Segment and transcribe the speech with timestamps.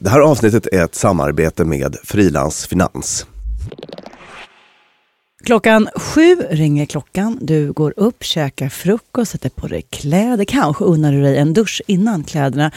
[0.00, 3.26] Det här avsnittet är ett samarbete med Frilans Finans.
[5.44, 7.38] Klockan sju ringer klockan.
[7.40, 10.44] Du går upp, käkar frukost, sätter på dig kläder.
[10.44, 12.70] Kanske unnar du dig en dusch innan kläderna.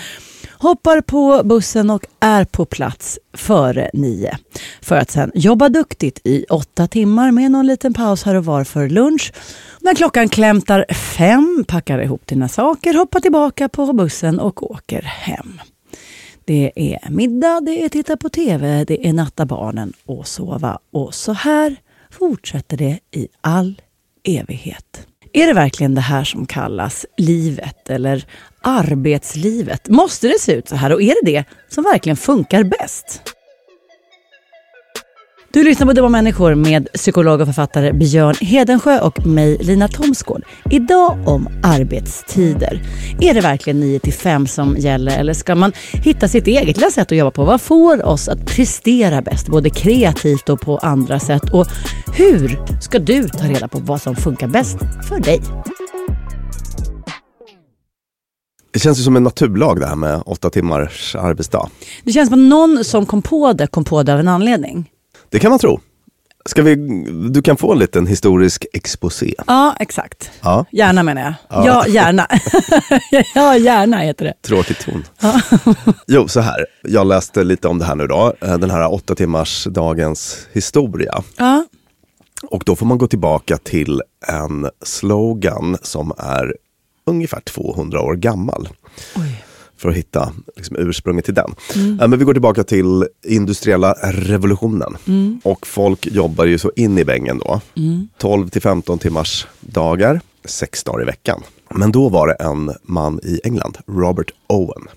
[0.51, 4.37] Hoppar på bussen och är på plats före nio.
[4.81, 8.63] För att sen jobba duktigt i åtta timmar med någon liten paus här och var
[8.63, 9.33] för lunch.
[9.79, 15.59] När klockan klämtar fem packar ihop dina saker, hoppar tillbaka på bussen och åker hem.
[16.45, 20.79] Det är middag, det är titta på TV, det är natta barnen och sova.
[20.91, 21.75] Och så här
[22.11, 23.81] fortsätter det i all
[24.23, 25.07] evighet.
[25.33, 28.25] Är det verkligen det här som kallas livet eller
[28.61, 29.89] arbetslivet?
[29.89, 33.21] Måste det se ut så här och är det det som verkligen funkar bäst?
[35.53, 40.43] Du lyssnar på Dumma människor med psykolog och författare Björn Hedensjö och mig Lina Thomsgård.
[40.69, 42.81] Idag om arbetstider.
[43.19, 46.91] Är det verkligen 9 till 5 som gäller eller ska man hitta sitt eget lilla
[46.91, 47.43] sätt att jobba på?
[47.43, 51.53] Vad får oss att prestera bäst, både kreativt och på andra sätt?
[51.53, 51.67] Och
[52.15, 54.77] hur ska du ta reda på vad som funkar bäst
[55.09, 55.41] för dig?
[58.73, 61.69] Det känns ju som en naturlag det här med åtta timmars arbetsdag.
[62.03, 64.89] Det känns som att någon som kom på det kom på det av en anledning.
[65.31, 65.79] Det kan man tro.
[66.45, 66.75] Ska vi,
[67.29, 69.33] du kan få en liten historisk exposé.
[69.47, 70.31] Ja, exakt.
[70.41, 70.65] Ja.
[70.71, 71.33] Gärna menar jag.
[71.49, 71.65] Ja.
[71.65, 72.27] Ja, gärna.
[73.35, 74.33] ja, gärna heter det.
[74.41, 75.03] Tråkig ton.
[76.07, 76.65] jo, så här.
[76.83, 78.33] Jag läste lite om det här nu då.
[78.41, 81.23] Eh, Den här åtta timmars dagens historia.
[81.37, 81.65] Ja.
[82.43, 86.55] Och då får man gå tillbaka till en slogan som är
[87.05, 88.67] ungefär 200 år gammal.
[89.15, 89.43] Oj.
[89.81, 91.53] För att hitta liksom, ursprunget till den.
[91.75, 94.97] Eh, Men vi går tillbaka till industriella revolutionen.
[95.43, 97.61] Och folk jobbar ju så in i bängen då.
[98.17, 101.43] 12 till 15 timmars dagar, sex dagar i veckan.
[101.75, 104.87] Men då var det en man i England, Robert Owen.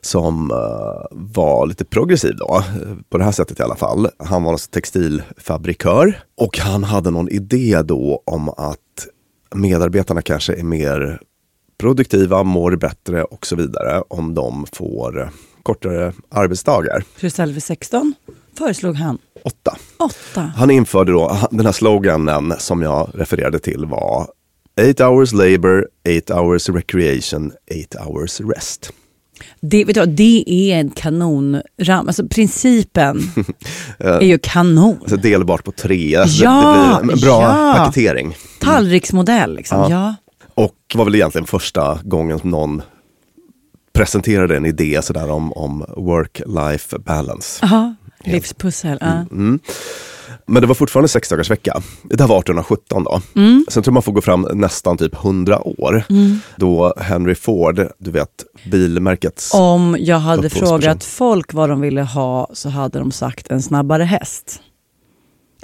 [0.00, 0.56] Som eh,
[1.10, 2.62] var lite progressiv då,
[3.08, 4.08] på det här sättet i alla fall.
[4.18, 8.78] Han var en textilfabrikör och han hade någon idé då om att
[9.54, 11.20] medarbetarna kanske är mer
[11.84, 15.28] produktiva, mår bättre och så vidare om de får eh,
[15.62, 17.04] kortare arbetsdagar.
[17.20, 18.14] Istället för 16
[18.58, 19.76] föreslog han Åtta.
[20.32, 20.52] 8.
[20.56, 24.26] Han införde då, den här sloganen som jag refererade till var
[24.90, 25.86] 8 hours labor,
[26.22, 27.52] 8 hours recreation,
[27.86, 28.92] 8 hours rest.
[29.60, 32.06] Det, vet du, det är en kanonram.
[32.06, 33.20] Alltså principen
[33.98, 34.96] är ju kanon.
[35.00, 36.16] Alltså delbart på tre.
[36.16, 37.74] Alltså Ja, det blir en bra ja.
[37.76, 38.36] paketering.
[38.60, 39.78] Tallriksmodell liksom.
[39.78, 39.90] Ja.
[39.90, 40.14] Ja.
[40.54, 42.82] Och var väl egentligen första gången som någon
[43.92, 47.64] presenterade en idé sådär om, om work-life balance.
[47.64, 47.94] Aha.
[48.24, 48.98] Livspussel.
[49.00, 49.26] Ja.
[49.30, 49.60] Mm.
[50.46, 51.82] Men det var fortfarande sex dagars vecka.
[52.02, 53.20] Det här var 1817 då.
[53.36, 53.66] Mm.
[53.68, 56.04] Sen tror man får gå fram nästan typ 100 år.
[56.56, 59.54] Då Henry Ford, du vet bilmärkets...
[59.54, 64.02] Om jag hade frågat folk vad de ville ha så hade de sagt en snabbare
[64.02, 64.60] häst.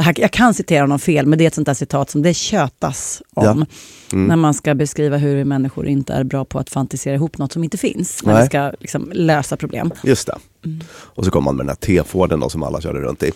[0.00, 2.34] Här, jag kan citera honom fel, men det är ett sånt där citat som det
[2.34, 3.44] tjötas om.
[3.44, 3.66] Ja.
[4.16, 4.26] Mm.
[4.26, 7.64] När man ska beskriva hur människor inte är bra på att fantisera ihop något som
[7.64, 8.22] inte finns.
[8.24, 8.42] När Nej.
[8.42, 9.90] vi ska liksom lösa problem.
[10.02, 10.36] Just det.
[10.64, 10.80] Mm.
[10.92, 13.32] Och så kom man med den här T-Forden som alla körde runt i.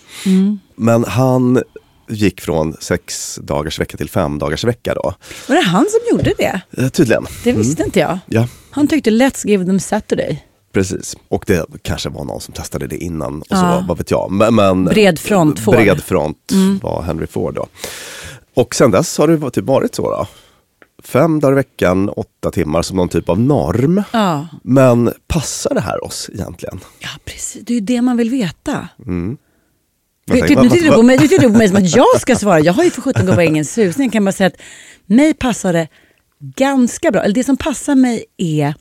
[0.76, 1.62] Men han
[2.08, 5.14] gick från sex dagars vecka till fem dagars vecka då.
[5.48, 6.60] Var det han som gjorde det?
[6.78, 7.26] Eh, Tydligen.
[7.44, 8.18] Det visste inte jag.
[8.26, 10.44] Ja, Han tyckte let's give them Saturday.
[10.74, 11.16] Precis.
[11.28, 13.84] Och det kanske var någon som testade det innan och så, Ja.
[13.88, 14.30] vad vet jag.
[14.32, 15.74] Men, men, Bred front Ford.
[15.74, 16.52] Bred front
[16.82, 17.66] var Henry Ford då.
[18.54, 20.26] Och sen dess har det typ varit så då.
[21.04, 24.02] Fem dagar i veckan, åtta timmar som någon typ av norm.
[24.12, 24.48] Ja.
[24.62, 26.80] Men passar det här oss egentligen?
[27.00, 27.62] ja, precis.
[27.66, 28.88] Det är ju det man vill veta.
[30.26, 32.20] Vad Du, du, tittar du vad- på mig, du tittar på mig som att jag
[32.20, 32.60] ska svara.
[32.60, 34.06] Jag har ju för sjutton gått på ingen susning.
[34.06, 34.56] Jag kan bara säga att
[35.06, 35.88] mig passar det
[36.40, 37.22] ganska bra.
[37.22, 38.74] Eller det som passar mig är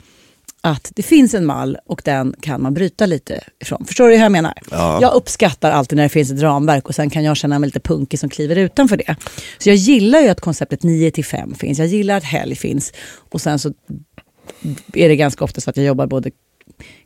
[0.65, 3.85] att det finns en mall och den kan man bryta lite ifrån.
[3.85, 4.53] Förstår du hur jag menar?
[4.71, 4.97] Ja.
[5.01, 7.79] Jag uppskattar alltid när det finns ett ramverk och sen kan jag känna mig lite
[7.79, 9.15] punkig som kliver utanför det.
[9.57, 11.79] Så jag gillar ju att konceptet 9 till 5 finns.
[11.79, 12.93] Jag gillar att helg finns.
[13.31, 13.73] Och sen så
[14.93, 16.31] är det ganska ofta så att jag jobbar både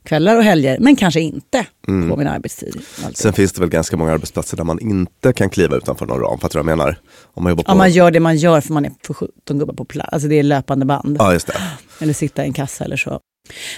[0.04, 2.10] kvällar och helger, men kanske inte Mm.
[2.10, 2.76] på min arbetstid.
[3.06, 3.24] Alltså.
[3.24, 6.40] Sen finns det väl ganska många arbetsplatser där man inte kan kliva utanför någon ram.
[6.40, 7.00] Fattar du vad jag menar?
[7.34, 7.72] Om man jobbar på...
[7.72, 10.10] Ja, man gör det man gör för man är för 17 gubbar på plats.
[10.14, 11.18] Alltså det är löpande band.
[11.20, 11.54] Ja, just det.
[12.00, 13.20] Eller sitta i en kassa eller så.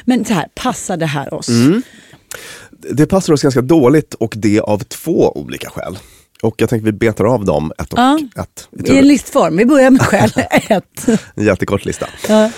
[0.06, 1.50] Men så här, passar det här oss?
[1.50, 1.82] Mm.
[2.92, 5.98] Det passar oss ganska dåligt och det av två olika skäl.
[6.42, 8.20] Och jag tänker vi betar av dem ett och Ja.
[8.36, 9.58] ett i I en listform.
[9.58, 10.32] Vi börjar med skäl
[10.70, 11.08] ett.
[11.36, 12.08] En jättekort lista.
[12.30, 12.52] Ja.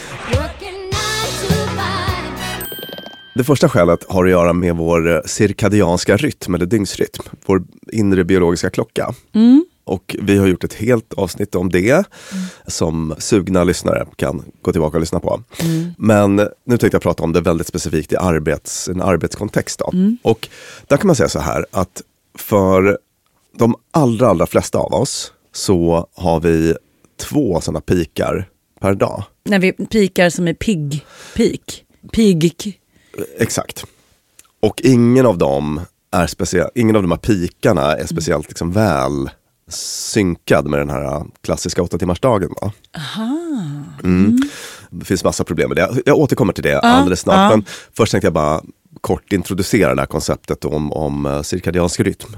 [3.35, 7.23] Det första skälet har att göra med vår cirkadianska rytm eller dygnsrytm.
[7.45, 9.13] Vår inre biologiska klocka.
[9.35, 9.65] Mm.
[9.91, 12.05] Och vi har gjort ett helt avsnitt om det
[12.67, 15.43] som sugna lyssnare kan gå tillbaka och lyssna på.
[15.97, 19.79] Men nu tänkte jag prata om det väldigt specifikt i arbets, en arbetskontext.
[19.79, 19.93] Då.
[20.21, 20.49] Och
[20.87, 22.01] där kan man säga så här att
[22.37, 22.97] för
[23.57, 26.75] de allra, allra flesta av oss så har vi
[27.19, 28.49] två sådana pikar
[28.79, 29.23] per dag.
[29.43, 31.05] När vi pikar som är pigg,
[31.35, 32.79] pik, pigg.
[33.37, 33.85] Exakt.
[34.59, 39.29] Och ingen av dem är speciell, ingen av de här pikarna är speciellt liksom väl
[39.71, 42.53] synkad med den här klassiska åtta timmars dagen.
[42.61, 42.71] Då.
[44.03, 44.39] Mm.
[44.89, 46.01] Det finns massa problem med det.
[46.05, 47.51] Jag återkommer till det alldeles snart.
[47.51, 47.65] Men
[47.97, 48.61] först tänkte jag bara
[49.01, 52.37] kort introducera det här konceptet om, om eh, cirkadiansk rytm.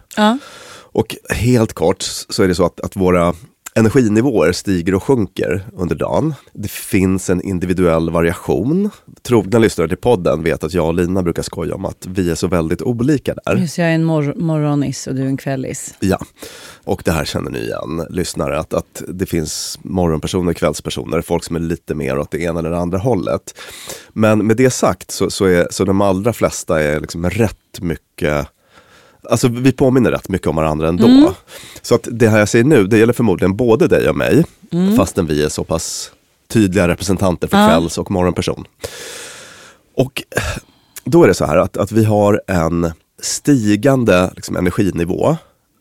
[0.95, 3.33] Och helt kort så är det så att, att våra
[3.75, 6.33] energinivåer stiger och sjunker under dagen.
[6.53, 8.89] Det finns en individuell variation.
[9.21, 12.35] Trogna lyssnare till podden vet att jag och Lina brukar skoja om att vi är
[12.35, 13.55] så väldigt olika där.
[13.55, 15.95] Just jag är en mor- morgonis och du är en kvällis.
[15.99, 16.17] Ja,
[16.83, 21.55] och det här känner ni igen, lyssnare, att, att det finns morgonpersoner, kvällspersoner, folk som
[21.55, 23.59] är lite mer åt det ena eller det andra hållet.
[24.13, 28.47] Men med det sagt så, så är så de allra flesta är liksom rätt mycket
[29.29, 31.33] Alltså vi påminner rätt mycket om varandra ändå.
[31.81, 34.45] Så att det här jag säger nu, det gäller förmodligen både dig och mig,
[34.97, 36.11] fastän vi är så pass
[36.47, 37.67] tydliga representanter för Ja.
[37.67, 38.65] kvälls och morgonperson.
[39.95, 40.23] Och
[41.05, 42.91] då är det så här att, att vi har en
[43.21, 45.37] stigande liksom, energinivå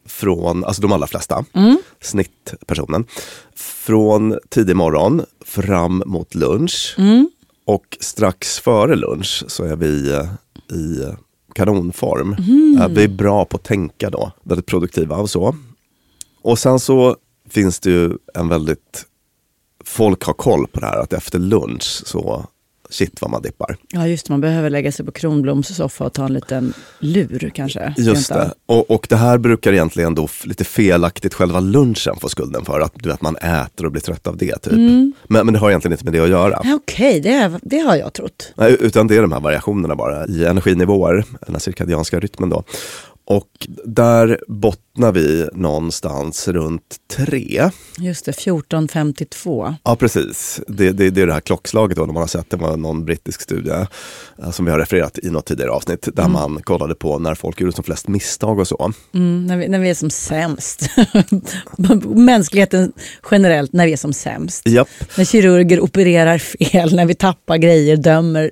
[0.06, 1.44] från, alltså de allra flesta,
[2.00, 3.05] snittpersonen,
[3.56, 6.97] från tidig morgon fram mot lunch.
[7.65, 10.27] Och strax före lunch så är vi eh,
[10.77, 11.05] i
[11.54, 12.32] kanonform.
[12.81, 15.56] Eh, Vi är bra på att tänka då, väldigt produktiva och så.
[16.43, 17.16] Och sen så
[17.50, 19.04] finns det ju en väldigt,
[19.84, 22.46] folk har koll på det här att efter lunch så,
[22.93, 23.77] shit vad man dippar.
[23.89, 27.50] Ja just det, man behöver lägga sig på Kronbloms soffa och ta en liten lur
[27.55, 27.94] kanske.
[27.97, 28.53] Just det.
[28.67, 32.81] Och, och det här brukar egentligen då lite felaktigt själva lunchen få skulden för.
[32.81, 34.73] Att du vet, man äter och blir trött av det typ.
[34.73, 35.12] Men,
[35.47, 36.61] men det har egentligen inte med det att göra.
[36.75, 38.53] Okej, det, är- det har jag trott.
[38.56, 42.65] Nej, utan det är de här variationerna bara i energinivåer, den här cirkadianska rytmen då.
[43.24, 47.70] Och där bottnar vi någonstans runt tre.
[47.98, 49.74] Just det, 14.52.
[49.84, 50.60] Ja, precis.
[50.69, 53.04] Det, det, det är det här klockslaget då, när man har sett det var någon
[53.04, 53.86] brittisk studie
[54.38, 57.60] eh, som vi har refererat i något tidigare avsnitt, där man kollade på när folk
[57.60, 58.92] gjorde som flest misstag och så.
[59.14, 60.90] Mm, när, vi, när vi är som sämst.
[62.14, 62.92] Mänskligheten
[63.30, 64.69] generellt, när vi är som sämst.
[64.69, 64.88] Japp.
[65.16, 68.50] När kirurger opererar fel, när vi tappar grejer, dömer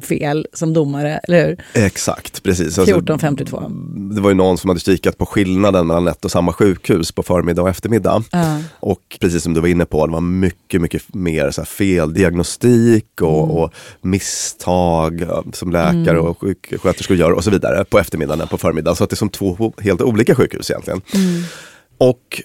[0.00, 1.64] fel som domare, eller hur?
[1.84, 2.78] Exakt, precis.
[2.78, 4.14] Alltså, 14.52.
[4.14, 7.22] det var ju någon som hade kikat på skillnaden mellan ett och samma sjukhus på
[7.22, 8.24] förmiddag och eftermiddag.
[8.30, 8.58] Ja.
[8.80, 13.20] Och precis som du var inne på, det var mycket, mycket mer så här feldiagnostik
[13.20, 18.58] och, och misstag som läkare och sjuksköterskor gör och så vidare på eftermiddagen än på
[18.58, 18.96] förmiddagen.
[18.96, 21.02] Så att det är som två helt olika sjukhus egentligen.
[21.98, 22.42] Och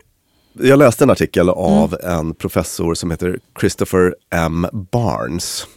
[0.60, 4.68] jag läste en artikel av en professor som heter Christopher M.
[4.92, 5.68] Barnes.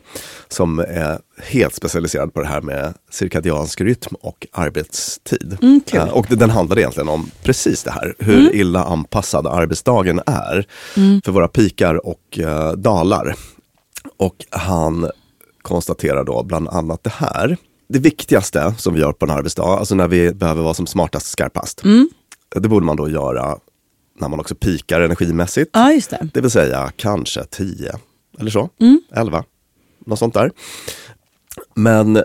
[0.49, 5.59] Som är helt specialiserad på det här med cirkadiansk rytm och arbetstid.
[5.63, 6.01] Mm, kul.
[6.01, 8.15] Eh, och den handlade egentligen om precis det här.
[8.19, 10.67] Hur illa anpassad arbetsdagen är
[11.25, 13.35] för våra pikar och eh, dalar.
[14.17, 15.11] Och han
[15.63, 17.57] konstaterar då bland annat det här.
[17.89, 21.27] Det viktigaste som vi gör på en arbetsdag, alltså när vi behöver vara som smartast
[21.27, 21.83] skarpast.
[22.57, 23.57] Det borde man då göra
[24.21, 25.71] när man också pikar energimässigt.
[25.73, 26.29] ja, just det.
[26.35, 27.93] Det vill säga kanske 10
[28.39, 28.69] eller så,
[29.17, 29.45] 11,
[30.07, 30.51] något sånt där.
[31.75, 32.23] Men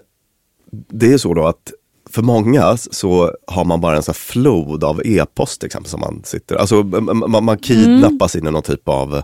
[0.72, 1.72] det är så då att
[2.10, 6.00] för många så har man bara en sån här flod av e-post till exempel som
[6.00, 9.22] man sitter, alltså man, man kidnappas in i någon typ av,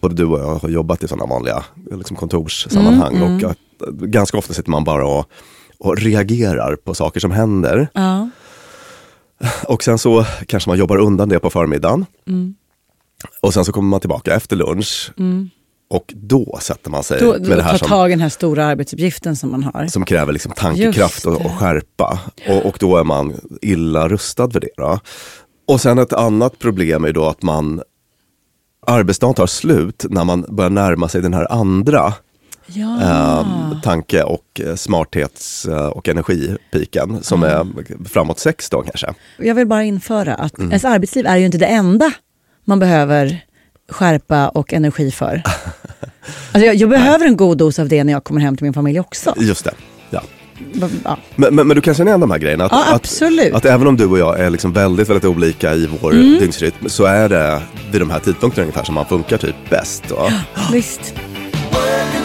[0.00, 3.58] både du och jag har jobbat i sådana vanliga liksom kontorssammanhang och att,
[3.90, 5.30] ganska ofta sitter man bara och,
[5.78, 7.88] och reagerar på saker som händer.
[7.94, 8.28] Ja.
[9.66, 12.06] Och sen så kanske man jobbar undan det på förmiddagen.
[13.40, 15.12] Och sen så kommer man tillbaka efter lunch.
[15.90, 18.20] Och då sätter man sig Då, med då det här ta som, tag i den
[18.20, 19.86] här stora arbetsuppgiften som man har.
[19.86, 22.18] som kräver liksom tankekraft och, och skärpa.
[22.48, 24.70] Och, och då är man illa rustad för det.
[24.76, 25.00] Då.
[25.66, 27.82] Och sen ett annat problem är då att man
[28.86, 32.14] arbetsdagen tar slut när man börjar närma sig den här andra
[32.72, 33.00] Ja.
[33.02, 37.66] eh, tanke och eh, smarthets eh, och energipiken som är
[38.08, 39.14] framåt sex då kanske.
[39.38, 42.10] Jag vill bara införa att ens arbetsliv är ju inte det enda
[42.64, 43.44] man behöver
[43.90, 45.42] skärpa och energi för.
[46.52, 48.72] Alltså jag, jag behöver en god dos av det när jag kommer hem till min
[48.72, 49.34] familj också.
[49.38, 49.74] Just det.
[50.10, 50.22] Ja.
[51.04, 51.18] Ja.
[51.36, 52.64] Men, men, men du kan känna igen de här grejerna?
[52.64, 53.54] Att, Ja, att, absolut.
[53.54, 56.38] att även om du och jag är liksom väldigt, väldigt olika i vår Mm.
[56.38, 60.02] dygnsrytm så är det vid de här tidpunkterna ungefär som man funkar typ bäst.
[60.08, 60.28] Då.
[60.72, 61.14] Visst.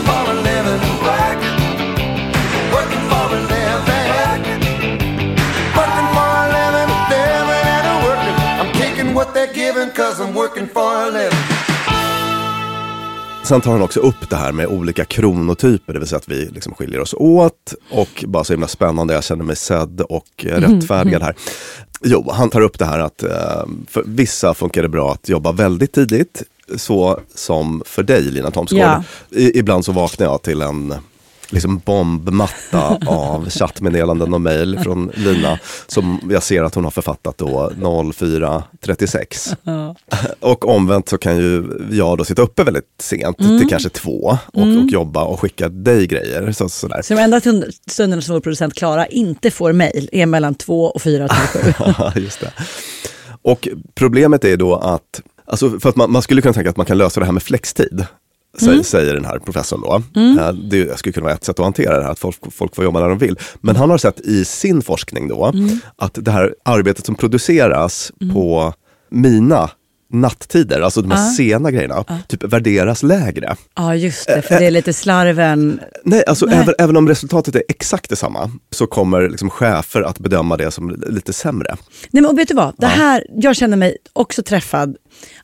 [13.43, 16.45] Sen tar han också upp det här med olika kronotyper, det vill säga att vi
[16.45, 20.61] liksom skiljer oss åt och bara så himla spännande, jag känner mig sedd och eh,
[20.61, 21.35] rättfärdigad här.
[22.01, 23.29] Jo, han tar upp det här att eh,
[23.87, 26.43] för vissa funkar det bra att jobba väldigt tidigt,
[26.75, 28.79] så som för dig Lina Thomsgård.
[28.79, 29.03] Ja.
[29.29, 30.93] Ibland så vaknar jag till en
[31.49, 37.37] liksom bombmatta av chattmeddelanden och mejl från Lina som jag ser att hon har författat
[37.37, 39.55] då 04.36.
[40.39, 44.61] Och omvänt så kan ju jag då sitta uppe väldigt sent, till kanske två, och,
[44.61, 46.51] och jobba och skicka dig grejer.
[46.51, 47.01] Så, sådär.
[47.01, 50.85] Så de enda stund- stunderna som vår producent Klara inte får mejl är mellan två
[50.85, 52.51] och fyra till just det.
[53.41, 56.85] Och problemet är då att, alltså för att man, man skulle kunna tänka att man
[56.85, 58.05] kan lösa det här med flextid.
[58.59, 60.01] Säger, säger den här professorn då.
[60.39, 62.83] Eh, Det skulle kunna vara ett sätt att hantera det här, att folk, folk får
[62.83, 63.39] jobba när de vill.
[63.61, 65.51] Men han har sett i sin forskning då,
[65.95, 68.73] att det här arbetet som produceras på
[69.11, 69.69] mina
[70.13, 73.55] nattider, alltså de här sena grejerna, typ värderas lägre.
[73.75, 75.79] Ja, just det, för det är lite slarven.
[76.03, 76.55] Nej, alltså Nej.
[76.57, 80.95] Även, även om resultatet är exakt detsamma så kommer liksom chefer att bedöma det som
[81.07, 81.75] lite sämre.
[82.11, 82.75] Nej, men och vet du vad?
[82.77, 84.95] Det här, jag känner mig också träffad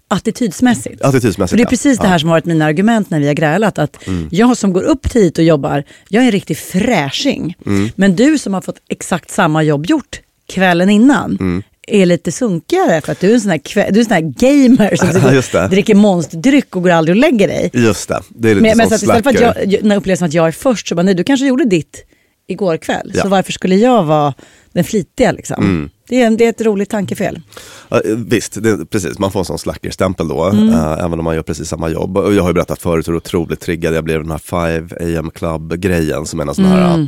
[0.07, 1.01] attitydsmässigt.
[1.01, 1.69] Attitydsmässigt, För det är ja.
[1.69, 2.09] precis det Ja.
[2.09, 3.79] här som har varit mina argument när vi har grälat.
[3.79, 3.97] Att
[4.31, 7.55] jag som går upp tidigt och jobbar, jag är en riktig fräsching.
[7.95, 11.63] Men du som har fått exakt samma jobb gjort kvällen innan,
[11.96, 14.96] är lite sunkigare för att du är en sån här, du är sån här gamer
[14.96, 17.69] som Ja, dricker monsterdryck och går aldrig och lägger dig.
[17.74, 19.96] Just det, det är lite Men, men så att istället för att jag, jag- när
[19.96, 22.05] jag upplever som att jag är först, så bara nej du kanske gjorde ditt
[22.48, 23.12] igår kväll.
[23.15, 23.22] Ja.
[23.22, 24.34] Så varför skulle jag vara
[24.74, 25.63] den flitiga liksom?
[25.63, 25.89] Mm.
[26.10, 27.41] Det, är, en- det är ett roligt tankefel.
[27.89, 29.19] Ja, visst, det, precis.
[29.19, 30.69] Man får en sån slackerstämpel då, Mm.
[30.69, 32.17] eh, även om man gör precis samma jobb.
[32.17, 35.29] Och jag har ju berättat förut hur otroligt triggad jag blev den här 5 AM
[35.31, 37.01] Club-grejen som är en sån här Mm.
[37.01, 37.08] eh,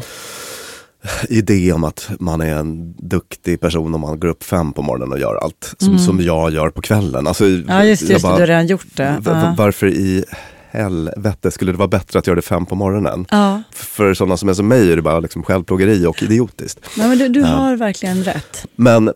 [1.30, 5.12] idé om att man är en duktig person om man går upp fem på morgonen
[5.12, 7.28] och gör allt som, som jag gör på kvällen.
[7.28, 7.66] Alltså, Mm.
[7.68, 9.22] Ja just, just det, bara, du har redan gjort det.
[9.26, 9.56] Ja.
[9.58, 10.26] Varför i
[10.72, 13.26] helvete skulle det vara bättre att göra det fem på morgonen?
[13.32, 13.62] Ja.
[13.74, 16.80] F- För sådana som är som mig är det bara liksom självplågeri och idiotiskt.
[16.98, 18.66] Nej, men du, du har verkligen rätt.
[18.76, 19.12] Men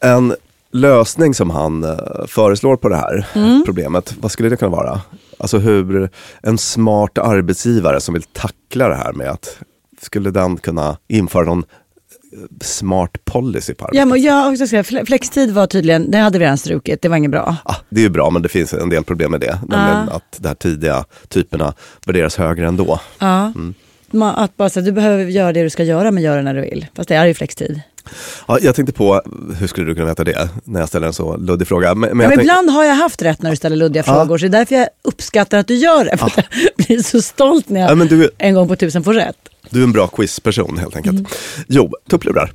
[0.00, 0.34] en
[0.72, 1.96] lösning som han eh,
[2.26, 3.62] föreslår på det här Mm.
[3.66, 5.00] problemet, vad skulle det kunna vara?
[5.38, 6.10] Alltså hur
[6.42, 9.58] en smart arbetsgivare som vill tackla det här med att,
[10.00, 11.58] skulle den kunna införa någon
[12.32, 13.88] eh, smart policy på?
[13.92, 17.16] Ja, men jag också fle- flextid var tydligen, det hade vi redan strukit, det var
[17.16, 17.56] inget bra.
[17.64, 19.58] Ah, det är ju bra men det finns en del problem med det.
[19.68, 21.74] Nämligen att de här tidiga typerna
[22.06, 23.00] värderas högre ändå.
[23.18, 23.52] Ja.
[23.54, 23.74] Mm.
[24.22, 26.60] Att bara säga, du behöver göra det du ska göra men gör det när du
[26.60, 26.86] vill.
[26.94, 27.80] Fast det är ju flextid.
[28.48, 29.22] Ja, jag tänkte på,
[29.58, 31.94] hur skulle du kunna veta det när jag ställer en så luddig fråga?
[31.94, 34.14] Men, men Men jag tänk- ibland har jag haft rätt när du ställer luddiga Ja.
[34.14, 36.16] frågor, så det är därför jag uppskattar att du gör det.
[36.16, 39.14] För jag blir så stolt när jag Ja, men du- en gång på tusen får
[39.14, 39.36] rätt.
[39.70, 41.14] Du är en bra quizperson helt enkelt.
[41.18, 41.26] Mm.
[41.68, 42.52] Jo, tupplurar.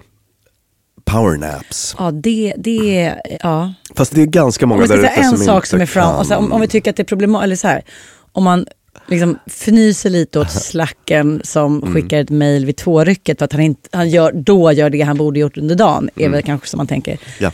[1.06, 1.96] Powernaps.
[2.00, 3.74] Ja, det, det är, ja.
[3.96, 6.16] Fast det är ganska många där ute en som sak inte som är fram, kan.
[6.16, 7.84] alltså, om, om vi tycker att det är problematiskt, eller så här,
[8.32, 8.66] om man
[9.08, 11.94] liksom fnyser lite åt slacken som Mm.
[11.94, 15.18] skickar ett mejl vid tvårycket för att han, inte, han gör, då gör det han
[15.18, 16.32] borde gjort under dagen, är Mm.
[16.32, 17.18] väl kanske som man tänker.
[17.40, 17.52] Ja.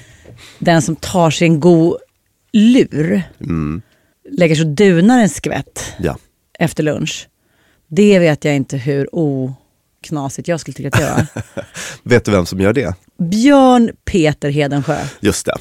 [0.59, 1.97] Den som tar sig en god
[2.53, 3.23] lur,
[4.31, 6.17] lägger sig och dunar en skvätt Ja.
[6.59, 7.27] efter lunch.
[7.87, 11.63] Det vet jag inte hur oknasigt jag skulle tycka att det var.
[12.09, 12.95] Vet du vem som gör det?
[13.17, 14.97] Björn Peter Hedensjö.
[15.19, 15.55] Just det.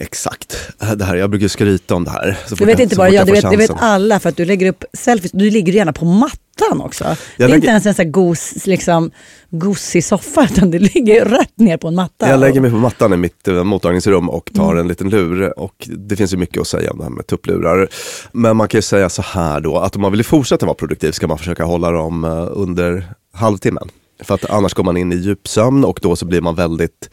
[0.00, 0.56] Exakt.
[0.96, 2.38] Det här, jag brukar skryta om det här.
[2.46, 4.36] Så Det fort vet jag- inte bara jag, det vet, det vet alla för att
[4.36, 5.32] du lägger upp selfies.
[5.32, 7.04] Du ligger gärna på mattan också.
[7.36, 9.10] det är lägger- inte ens en sån här gos, liksom,
[9.50, 12.28] gosig soffa utan du ligger rätt ner på en matta.
[12.30, 14.78] Jag lägger mig på mattan i mitt eh, mottagningsrum och tar Mm.
[14.78, 15.58] en liten lur.
[15.58, 17.88] Och det finns ju mycket att säga om det här med tupplurar.
[18.32, 21.12] Men man kan ju säga så här då, att om man vill fortsätta vara produktiv
[21.12, 23.88] ska man försöka hålla dem eh, under halvtimmen.
[24.20, 27.10] För att annars går man in i djupsömn och då så blir man väldigt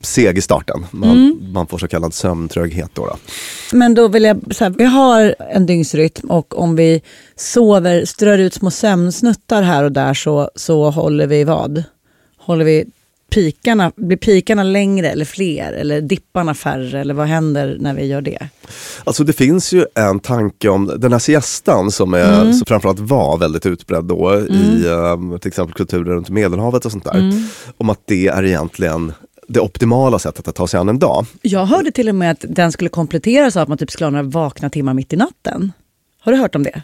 [0.00, 0.86] seg i starten.
[0.90, 1.52] Man, Mm.
[1.52, 3.06] man får så kallad sömntröghet då.
[3.06, 3.16] då.
[3.72, 7.02] Men då vill jag, så här, vi har en dygnsrytm och om vi
[7.36, 11.82] sover, strör ut små sömnsnuttar här och där så, så håller vi vad?
[12.38, 12.86] Håller vi
[13.34, 15.72] pikarna, blir pikarna längre eller fler?
[15.72, 17.00] Eller dipparna färre?
[17.00, 18.48] Eller vad händer när vi gör det?
[19.04, 22.52] Alltså det finns ju en tanke om den här siestan som, är, Mm.
[22.52, 27.04] som framförallt var väldigt utbredd då i eh, till exempel kulturer runt Medelhavet och sånt
[27.04, 27.18] där.
[27.18, 27.44] Mm.
[27.76, 29.12] Om att det är egentligen
[29.48, 31.26] det optimala sättet att ta sig an en dag.
[31.42, 34.10] Jag hörde till och med att den skulle kompletteras av att man typ skulle ha
[34.10, 35.72] några vakna timmar mitt i natten.
[36.20, 36.82] Har du hört om det?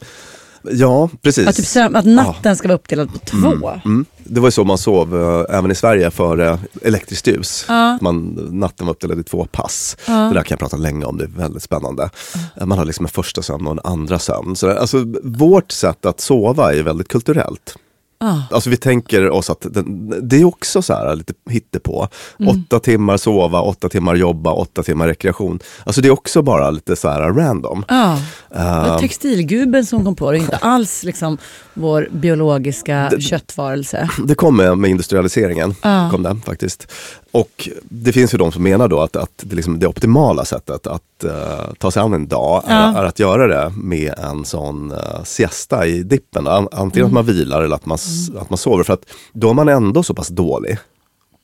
[0.71, 1.49] Ja, precis.
[1.49, 3.71] Att, typ, att natten ska vara uppdelad på två.
[3.85, 4.05] Mm.
[4.25, 7.65] Det var ju så man sov eh, även i Sverige före elektriskt ljus.
[7.69, 7.99] Ja.
[8.01, 9.97] Man, natten var uppdelad i två pass.
[10.07, 12.11] Det där kan jag prata länge om, det är väldigt spännande.
[12.57, 14.57] Eh, Man har liksom en första sömn och en andra sömn.
[14.57, 17.77] Så, alltså, vårt sätt att sova är väldigt kulturellt.
[18.25, 18.55] Ah.
[18.55, 22.09] Alltså vi tänker oss att den, det är också så här lite hittepå.
[22.41, 22.51] Mm.
[22.57, 25.59] Åtta timmar sova, åtta timmar jobba, åtta timmar rekreation.
[25.87, 27.85] Alltså det är också bara lite så här random.
[27.89, 28.19] Ja,
[28.51, 31.39] det Eh, var textilguben som kom på det, inte alls liksom
[31.75, 34.09] vår biologiska köttvarelse.
[34.25, 35.75] Det kom med, med industrialiseringen.
[35.83, 36.09] Ja.
[36.11, 36.93] Kom det, faktiskt.
[37.35, 40.87] Och det finns ju de som menar då att, att det, liksom, det optimala sättet
[40.87, 42.73] att eh, ta sig an en dag Ja.
[42.73, 46.47] är, är att göra det med en sån uh, siesta i dippen.
[46.47, 47.07] An, antingen Mm.
[47.07, 48.85] att man vilar eller att man, s- att man sover.
[48.85, 50.79] För att då är man ändå så pass dålig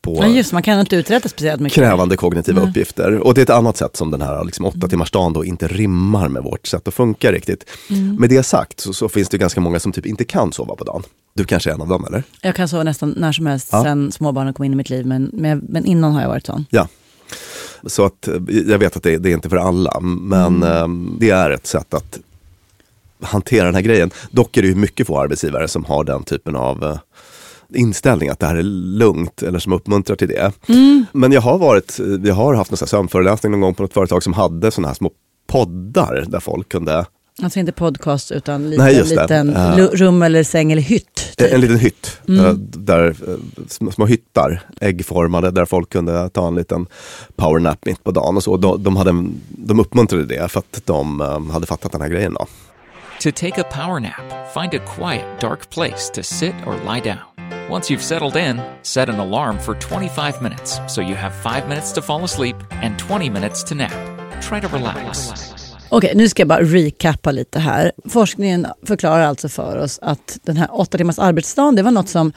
[0.02, 1.74] på Ja, just man kan inte uträtta speciellt mycket.
[1.76, 2.70] krävande kognitiva Nej.
[2.70, 3.18] uppgifter.
[3.18, 5.68] Och det är ett annat sätt som den här liksom, åtta timmars dagen då inte
[5.68, 7.64] rimmar med vårt sätt att funka riktigt.
[7.90, 8.16] Mm.
[8.16, 10.84] Med det sagt så, så finns det ganska många som typ inte kan sova på
[10.84, 11.02] dagen.
[11.34, 12.22] Du kanske är en av dem eller?
[12.42, 13.82] Jag kan sova nästan när som helst Ja.
[13.82, 16.66] sen småbarnen kom in i mitt liv, men, men, men innan har jag varit sån.
[16.70, 16.88] Ja.
[17.86, 18.34] Så att eh,
[18.66, 21.94] jag vet att det, det är inte för alla, men eh, det är ett sätt
[21.94, 22.18] att
[23.22, 24.10] hantera den här grejen.
[24.30, 26.98] Dock är det ju mycket få arbetsgivare som har den typen av eh,
[27.74, 30.52] inställning att det här är lugnt eller som uppmuntrar till det.
[31.12, 34.32] Men jag har varit, jag har haft en sömnföreläsning någon gång på något företag som
[34.32, 35.10] hade sådana här små
[35.46, 37.06] poddar där folk kunde,
[37.42, 39.22] Alltså inte podcast utan liten, Nej, just det.
[39.22, 41.06] liten lu- rum eller säng eller hytt.
[41.36, 41.52] Typ.
[41.52, 43.34] en liten hytt, eh, där, eh,
[43.90, 46.86] små, hyttar, äggformade, där folk kunde ta en liten
[47.36, 48.56] powernap mitt på dagen och så.
[48.56, 49.10] De, de, hade,
[49.48, 52.46] de uppmuntrade det för att de eh, hade fattat den här grejen då.
[53.22, 57.18] To take a power nap, find a quiet, dark place to sit or lie down.
[57.70, 61.92] Once you've settled in, set an alarm for 25 minutes so you have 5 minutes
[61.92, 63.92] to fall asleep and 20 minutes to nap.
[64.42, 65.32] Try to relax.
[65.92, 67.92] Okej, nu ska jag bara recappa lite här.
[68.08, 72.32] Forskningen förklarar alltså för oss att den här åtta timmars arbetsdagen, det var något som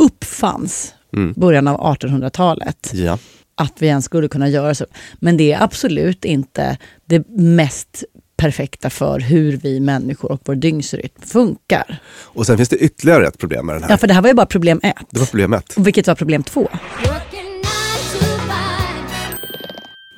[0.00, 0.94] uppfanns
[1.36, 2.90] början av 1800-talet.
[2.92, 3.18] Ja.
[3.56, 4.86] Att vi ens skulle kunna göra så.
[5.14, 8.04] Men det är absolut inte det mest
[8.36, 11.98] perfekta för hur vi människor och vår dygnsrytm funkar.
[12.22, 13.90] Och sen finns det ytterligare ett problem med den här.
[13.90, 15.06] Ja, för det här var ju bara problem ett.
[15.10, 15.72] Det var problem ett.
[15.76, 16.68] Och Vilket var problem två?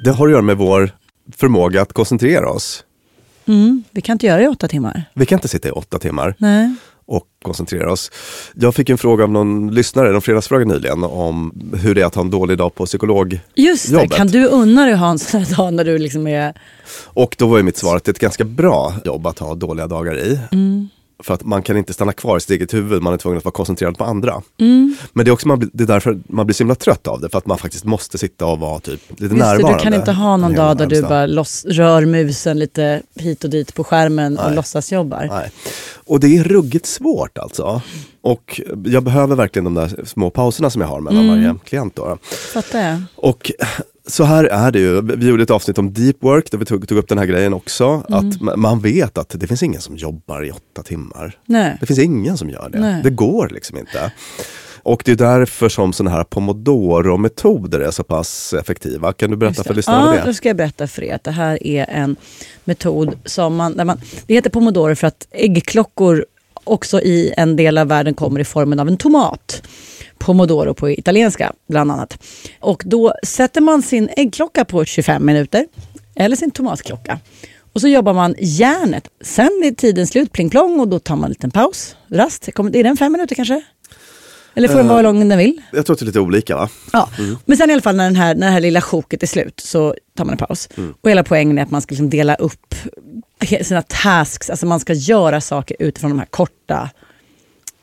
[0.04, 0.90] Det har att göra med vår
[1.36, 2.84] förmåga att koncentrera oss.
[3.46, 5.04] Mm, vi kan inte göra det i åtta timmar.
[5.14, 6.74] Vi kan inte sitta i åtta timmar Nej.
[7.06, 8.10] och koncentrera oss.
[8.54, 12.14] Jag fick en fråga av någon lyssnare, en fredagsfråga nyligen, om hur det är att
[12.14, 13.40] ha en dålig dag på psykolog.
[13.54, 16.54] Just det, kan du unna dig ha en sån här dag när du liksom är...
[17.04, 19.54] Och då var ju mitt svar att det är ett ganska bra jobb att ha
[19.54, 20.40] dåliga dagar i.
[20.52, 20.88] Mm.
[21.22, 23.44] För att man kan inte stanna kvar i sitt eget huvud, man är tvungen att
[23.44, 24.42] vara koncentrerad på andra.
[24.60, 24.96] Mm.
[25.12, 27.28] Men det är också man, det är därför man blir så himla trött av det,
[27.28, 29.78] för att man faktiskt måste sitta och vara typ lite det, närvarande.
[29.78, 33.50] du kan inte ha någon dag där du bara loss, rör musen lite hit och
[33.50, 34.56] dit på skärmen och Nej.
[34.56, 35.28] låtsas jobbar.
[35.30, 35.50] Nej.
[35.94, 37.80] Och det är ruggigt svårt alltså.
[38.22, 41.42] Och jag behöver verkligen de där små pauserna som jag har mellan Mm.
[41.42, 41.96] varje klient.
[41.96, 42.18] Då.
[42.54, 43.02] Fattar jag.
[43.16, 43.52] Och
[44.06, 45.00] så här är det ju.
[45.02, 47.54] Vi gjorde ett avsnitt om deep work där vi tog, tog upp den här grejen
[47.54, 47.84] också.
[48.08, 48.18] Mm.
[48.18, 51.38] Att ma- man vet att det finns ingen som jobbar i åtta timmar.
[51.46, 51.76] Nej.
[51.80, 52.78] Det finns ingen som gör det.
[52.78, 53.02] Nej.
[53.02, 54.12] Det går liksom inte.
[54.82, 59.12] Och det är därför som sådana här pomodoro-metoder är så pass effektiva.
[59.12, 60.26] Kan du berätta för lyssnarna Ja, det?
[60.26, 62.16] då ska jag berätta för er att det här är en
[62.64, 64.00] metod som man, där man...
[64.26, 66.26] Det heter pomodoro för att äggklockor
[66.64, 69.62] också i en del av världen kommer i formen av en tomat.
[70.26, 72.18] Pomodoro på italienska bland annat.
[72.60, 75.66] Och då sätter man sin äggklocka på 25 minuter,
[76.16, 77.18] eller sin tomatklocka.
[77.72, 79.08] Och så jobbar man järnet.
[79.20, 82.52] Sen är tiden slut, pling plong, och då tar man en liten paus, rast.
[82.54, 83.62] Kommer- Är den fem minuter kanske?
[84.54, 85.62] Eller får den Eh, vara hur lång den vill?
[85.72, 86.68] Jag tror att det är lite olika va?
[86.92, 87.08] Ja.
[87.44, 89.60] Men sen i alla fall när, den här, när det här lilla sjoket är slut
[89.60, 90.68] så tar man en paus.
[91.02, 92.74] Och hela poängen är att man ska liksom dela upp
[93.62, 96.90] sina tasks, alltså man ska göra saker utifrån de här korta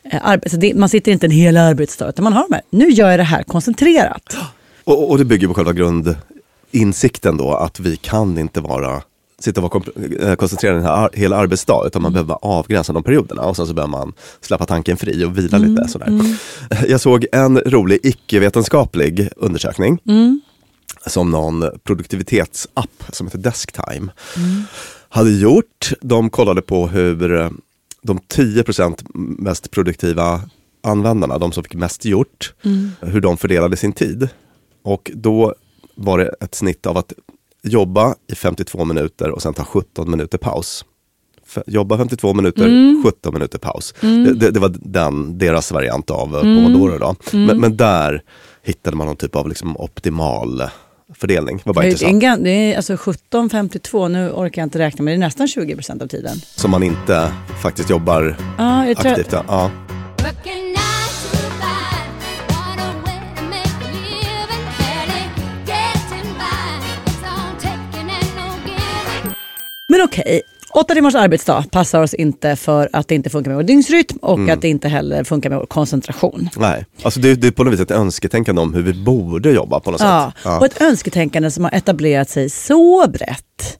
[0.03, 3.09] eh, det, Man sitter inte en hel arbetsdag utan man har de här, nu gör
[3.09, 4.37] jag det här koncentrerat.
[4.85, 9.01] Och, och det bygger på själva grundinsikten då att vi kan inte vara
[9.39, 13.41] sitta och vara eh, koncentrerad en ar- hel arbetsdag utan man behöver avgränsa de perioderna
[13.41, 15.87] och sen så behöver man släppa tanken fri och vila lite.
[15.87, 16.19] Sådär.
[16.87, 19.99] Jag såg en rolig icke-vetenskaplig undersökning
[21.07, 24.11] som någon produktivitetsapp som heter Desktime
[25.09, 25.91] hade gjort.
[26.01, 27.49] De kollade på hur eh,
[28.03, 29.01] de 10%
[29.39, 30.41] mest produktiva
[30.83, 32.53] användarna, de som fick mest gjort,
[33.01, 34.29] hur de fördelade sin tid.
[34.83, 35.55] Och då
[35.95, 37.13] var det ett snitt av att
[37.63, 40.85] jobba i 52 minuter och sen ta 17 minuter paus.
[41.67, 43.93] Jobba 52 minuter, 17 minuter paus.
[44.01, 46.55] Det, det, det var den, deras variant av mm.
[46.55, 46.97] Pomodoro.
[46.97, 47.15] Då.
[47.31, 48.21] Men, men där
[48.63, 50.63] hittade man någon typ av liksom optimal
[51.17, 51.61] fördelning.
[51.63, 52.43] Var bara Det är, intressant.
[52.43, 56.07] det är alltså 17.52, nu orkar jag inte räkna men det är nästan 20% av
[56.07, 56.37] tiden.
[56.55, 59.27] Som man inte faktiskt jobbar Ja, aktivt.
[59.31, 59.43] Ja.
[59.47, 59.71] Ja.
[69.87, 70.41] Men okej,
[70.75, 74.37] Åtta timmars arbetsdag passar oss inte för att det inte funkar med vår dygnsrytm och
[74.37, 74.53] Mm.
[74.53, 76.49] att det inte heller funkar med vår koncentration.
[76.57, 79.79] Nej, alltså det, det är på något vis ett önsketänkande om hur vi borde jobba
[79.79, 80.45] på något Ja, sätt.
[80.59, 83.79] och ett önsketänkande som har etablerat sig så brett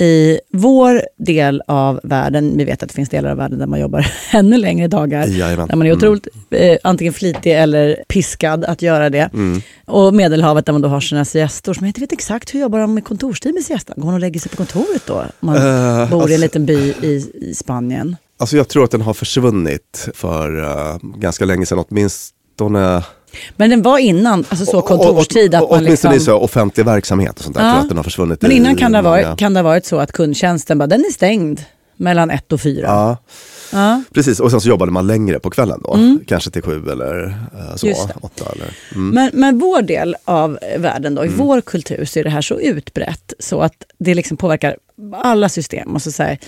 [0.00, 2.56] i vår del av världen.
[2.56, 5.26] Vi vet att det finns delar av världen där man jobbar ännu längre dagar.
[5.26, 5.68] Jajamän.
[5.68, 9.30] Där man är otroligt eh, antingen flitig eller piskad att göra det.
[9.34, 9.62] Mm.
[9.86, 12.78] Och Medelhavet där man då har sina siestor som jag inte vet exakt hur jobbar
[12.78, 13.94] de med kontorstid med siestan.
[13.98, 15.24] Går man och lägger sig på kontoret då?
[15.40, 18.16] Man Eh, bor i alltså- en liten by i, i Spanien.
[18.38, 23.02] Alltså jag tror att den har försvunnit för eh, ganska länge sedan, åtminstone
[23.56, 25.54] Men den var innan, alltså så Och- och- kontorstid.
[25.54, 27.64] och- att man Åtminstone liksom, i så offentlig verksamhet och sånt där.
[27.66, 27.72] Ja.
[27.72, 29.60] Tror att den har försvunnit men i- innan kan det, ha många- varit, kan det
[29.60, 31.60] ha varit så att kundtjänsten bara, den är stängd
[31.96, 32.86] mellan ett och fyra.
[32.86, 33.16] Ja,
[33.72, 34.02] Ja.
[34.14, 34.40] precis.
[34.40, 35.98] Och sen så jobbade man längre på kvällen då.
[36.26, 37.98] Kanske till sju eller eh, så, Mm.
[38.20, 38.44] Åtta.
[38.52, 39.08] Eller, mm.
[39.08, 42.60] Men, men vår del av världen, då, i vår kultur, så är det här så
[42.60, 44.76] utbrett så att det liksom påverkar
[45.22, 45.94] alla system.
[45.94, 46.38] Och så säger,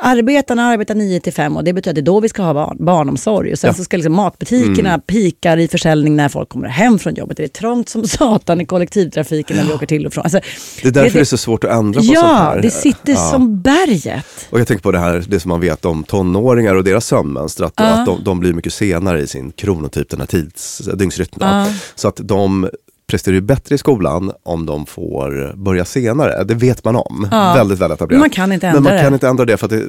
[0.00, 2.54] arbetarna arbetar 9 till 5 och det betyder att det är då vi ska ha
[2.54, 3.52] barn, barnomsorg.
[3.52, 3.74] Och sen Ja.
[3.74, 7.36] så ska liksom matbutikerna pikar i försäljning när folk kommer hem från jobbet.
[7.36, 10.22] Det är trångt som satan i kollektivtrafiken när vi åker till och från.
[10.24, 10.40] Alltså,
[10.82, 12.62] Det är därför det, är så svårt att ändra på sånt Ja, här.
[12.62, 13.30] det sitter Ja.
[13.32, 14.24] som berget.
[14.50, 17.64] Och jag tänker på det här, det som man vet om tonåringar och deras sömnmönster,
[17.64, 17.84] att, Ja.
[17.84, 21.48] att de, de blir mycket senare i sin kronotyp, den här tids, dygnsrytmen.
[21.66, 21.66] Ja.
[21.94, 22.68] Så att de
[23.06, 26.44] presterar ju bättre i skolan om de får börja senare.
[26.44, 27.28] Det vet man om.
[27.30, 27.54] Ja.
[27.54, 28.10] Väldigt, väldigt etablerat.
[28.10, 29.02] Men man kan inte Men ändra man det.
[29.02, 29.84] kan inte ändra det för att det,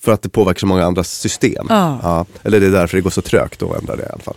[0.00, 1.66] för att det påverkar så många andra system.
[1.68, 2.26] Ja.
[2.42, 4.36] Eller det är därför det går så trögt att ändra det i alla fall.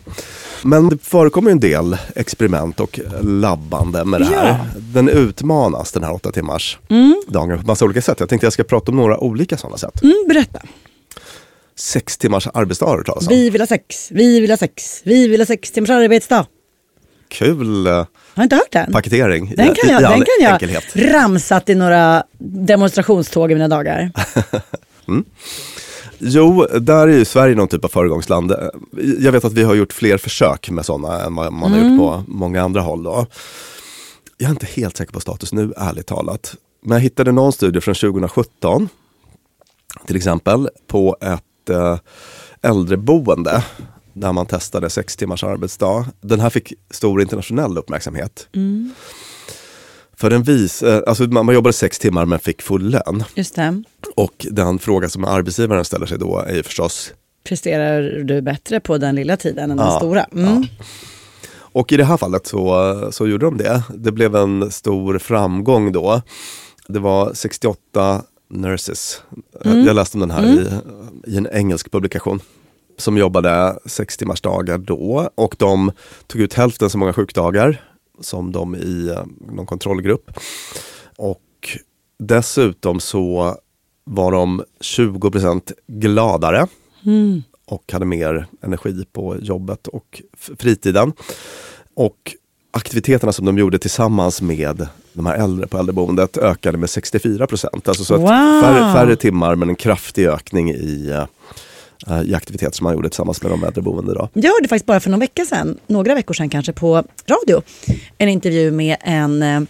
[0.63, 4.47] Men det förekommer ju en del experiment och labbande med det här.
[4.47, 4.57] Ja.
[4.75, 6.77] Den utmanas den här åtta timmars
[7.27, 8.19] dagen på massa olika sätt.
[8.19, 10.03] Jag tänkte jag ska prata om några olika sådana sätt.
[10.03, 10.61] Mm, berätta.
[11.75, 13.33] Sex timmars arbetsdag har du talas om.
[13.35, 16.45] Vi vill ha sex, vi vill ha sex, vi vill ha sex timmars arbetsdag.
[17.33, 18.91] Kul eh, Har inte hört den?
[18.91, 20.83] paketering Den i, kan jag, i all den kan jag enkelhet.
[20.95, 24.11] ramsat i några demonstrationståg i mina dagar.
[26.17, 28.51] Jo, där är ju Sverige någon typ av föregångsland.
[28.51, 28.57] Eh,
[29.19, 31.91] Jag vet att vi har gjort fler försök med sådana än vad man har Mm.
[31.91, 33.03] gjort på många andra håll.
[33.03, 33.25] Då.
[34.37, 36.55] Jag är inte helt säker på status nu, ärligt talat.
[36.85, 38.89] Men jag hittade någon studie från 2017,
[40.07, 41.97] till exempel, på ett eh,
[42.61, 43.63] äldreboende
[44.13, 46.05] där man testade sex timmars arbetsdag.
[46.21, 48.47] Den här fick stor internationell uppmärksamhet.
[50.15, 53.23] För den vis, eh, alltså man, jobbade sex timmar men fick full lön.
[53.35, 53.83] Just det.
[54.15, 58.97] Och den fråga som arbetsgivaren ställer sig då är ju förstås Presterar du bättre på
[58.97, 60.23] den lilla tiden än den Ja, stora?
[60.23, 60.65] Mm.
[61.55, 63.83] Och i det här fallet så, så gjorde de det.
[63.95, 66.21] Det blev en stor framgång då.
[66.87, 69.21] Det var 68 nurses.
[69.63, 70.67] Jag läste om den här i,
[71.31, 72.39] i en engelsk publikation.
[72.97, 75.29] Som jobbade sex timmars dagar då.
[75.35, 75.91] Och de
[76.27, 77.81] tog ut hälften så många sjukdagar
[78.21, 79.23] som de i eh,
[79.55, 80.31] någon kontrollgrupp.
[81.17, 81.39] Och
[82.19, 83.55] dessutom så
[84.03, 86.67] var de 20% gladare
[87.65, 90.21] och hade mer energi på jobbet och
[90.59, 91.13] fritiden.
[91.95, 92.35] Och
[92.71, 97.87] aktiviteterna som de gjorde tillsammans med de här äldre på äldreboendet ökade med 64 procent.
[97.87, 98.27] Alltså så Wow.
[98.61, 101.25] färre, färre timmar men en kraftig ökning i, eh,
[102.25, 104.13] i aktiviteter som man gjorde tillsammans med de äldreboende.
[104.13, 104.29] Då.
[104.33, 107.61] Jag hörde faktiskt bara för någon vecka sedan, några veckor sedan kanske, på radio,
[108.17, 109.61] en intervju med en eh,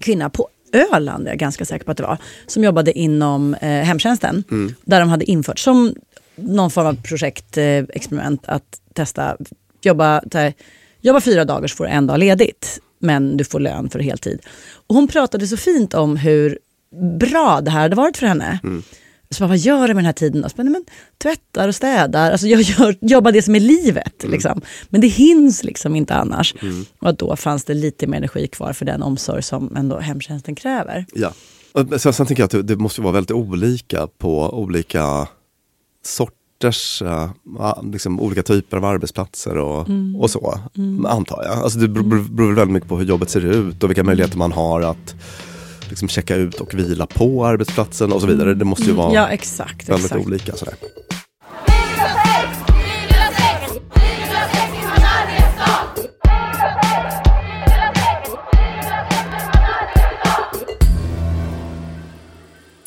[0.00, 3.68] kvinna på Öland, är jag ganska säker på att det var, som jobbade inom eh,
[3.68, 4.44] hemtjänsten.
[4.84, 5.94] Där de hade infört som
[6.36, 9.36] någon form av projektexperiment eh, att testa,
[9.82, 10.54] jobba, här,
[11.00, 14.40] jobba fyra dagar så får du en dag ledigt, men du får lön för heltid.
[14.86, 16.58] Och hon pratade så fint om hur
[17.18, 18.58] bra det här hade varit för henne.
[19.30, 20.44] Så bara, vad gör du med den här tiden?
[20.44, 20.84] Och så bara, Nej, men,
[21.18, 24.24] tvättar och städar, alltså jag gör, jobbar det som är livet.
[24.24, 24.60] Liksom.
[24.88, 26.54] Men det hinns liksom inte annars.
[26.98, 30.54] Och att då fanns det lite mer energi kvar för den omsorg som ändå hemtjänsten
[30.54, 31.06] kräver.
[31.14, 31.32] Ja.
[31.72, 35.28] Och Sen, sen tänker jag att det, måste vara väldigt olika på olika
[36.04, 37.02] sorters,
[37.58, 40.60] ja, liksom olika typer av arbetsplatser och, och så,
[41.06, 41.58] antar jag.
[41.58, 44.52] Alltså det beror beror väldigt mycket på hur jobbet ser ut och vilka möjligheter man
[44.52, 45.14] har att
[45.88, 48.54] liksom checka ut och vila på arbetsplatsen och så vidare.
[48.54, 49.88] Det måste ju vara Ja, exakt.
[49.88, 50.26] väldigt exakt.
[50.26, 50.56] olika.
[50.56, 50.74] Sådär.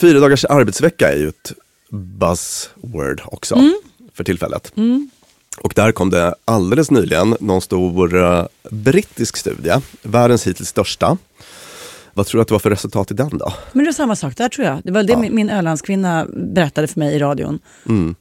[0.02, 1.52] Fyra dagars arbetsvecka är ju ett
[1.92, 3.58] buzzword också
[4.14, 4.74] för tillfället.
[5.62, 11.18] Och där kom det alldeles nyligen någon stor eh, brittisk studie, världens hittills största.
[12.20, 13.54] Vad tror du att det var för resultat i den då?
[13.72, 14.82] Men det är samma sak där tror jag.
[14.84, 17.60] Det var det min, min Ölandskvinna berättade för mig i radion.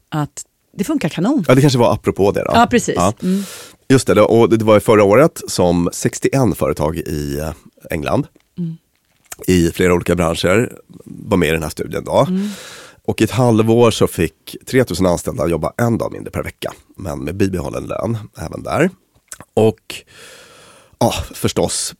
[0.08, 0.44] Att
[0.76, 1.44] det funkar kanon.
[1.48, 2.50] Ja, det kanske var apropå det då.
[2.54, 2.96] Ja, precis.
[3.22, 3.42] Mm.
[3.88, 7.52] Just det, och det var förra året som 61 företag i eh,
[7.90, 8.26] England
[9.46, 10.72] i flera olika branscher
[11.04, 12.04] var med i den här studien.
[12.04, 12.26] Då.
[13.04, 17.24] Och i ett halvår så fick 3000 anställda jobba en dag mindre per vecka, men
[17.24, 18.90] med bibehållen lön även där.
[19.54, 20.04] Och
[20.98, 21.94] ja, förstås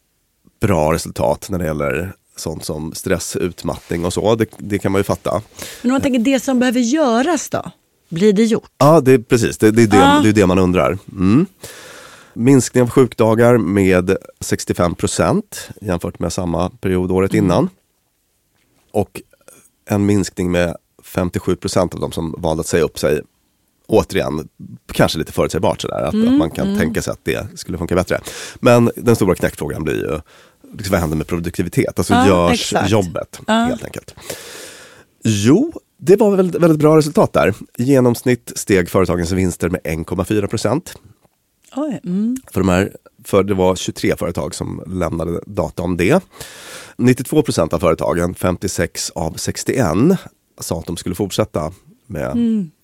[0.61, 4.35] bra resultat när det gäller sånt som stress, utmattning och så.
[4.35, 5.42] Det, det kan man ju fatta.
[5.83, 7.71] Men om man tänker det som behöver göras då?
[8.09, 8.71] Blir det gjort?
[8.79, 9.59] Ja, det precis.
[9.59, 10.21] Det, det, är, det, Ja.
[10.23, 10.99] det är det man undrar.
[11.12, 11.47] Mm.
[12.35, 17.68] Minskning av sjukdagar med 65 procent jämfört med samma period året innan.
[18.92, 19.21] Och
[19.90, 23.21] en minskning med 57 procent av de som valde att säga upp sig.
[23.88, 24.48] Återigen,
[24.92, 28.20] kanske lite förutsägbart sådär, att, att man kan tänka sig att det skulle funka bättre.
[28.61, 30.20] Men den stora knäckfrågan blir ju,
[30.77, 31.98] liksom, vad händer med produktivitet?
[31.98, 32.90] Alltså Ja, görs exakt.
[32.90, 33.53] jobbet Ja.
[33.53, 34.14] helt enkelt?
[35.24, 37.55] Jo, det var väl väldigt bra resultat där.
[37.79, 40.94] I genomsnitt steg företagens vinster med 1,4 procent.
[42.05, 42.37] Mm.
[42.53, 42.92] För, de här,
[43.24, 46.22] för det var 23 företag som lämnade data om det.
[46.96, 49.87] 92 procent av företagen, 56 av 61,
[50.61, 51.72] sa att de skulle fortsätta
[52.09, 52.37] med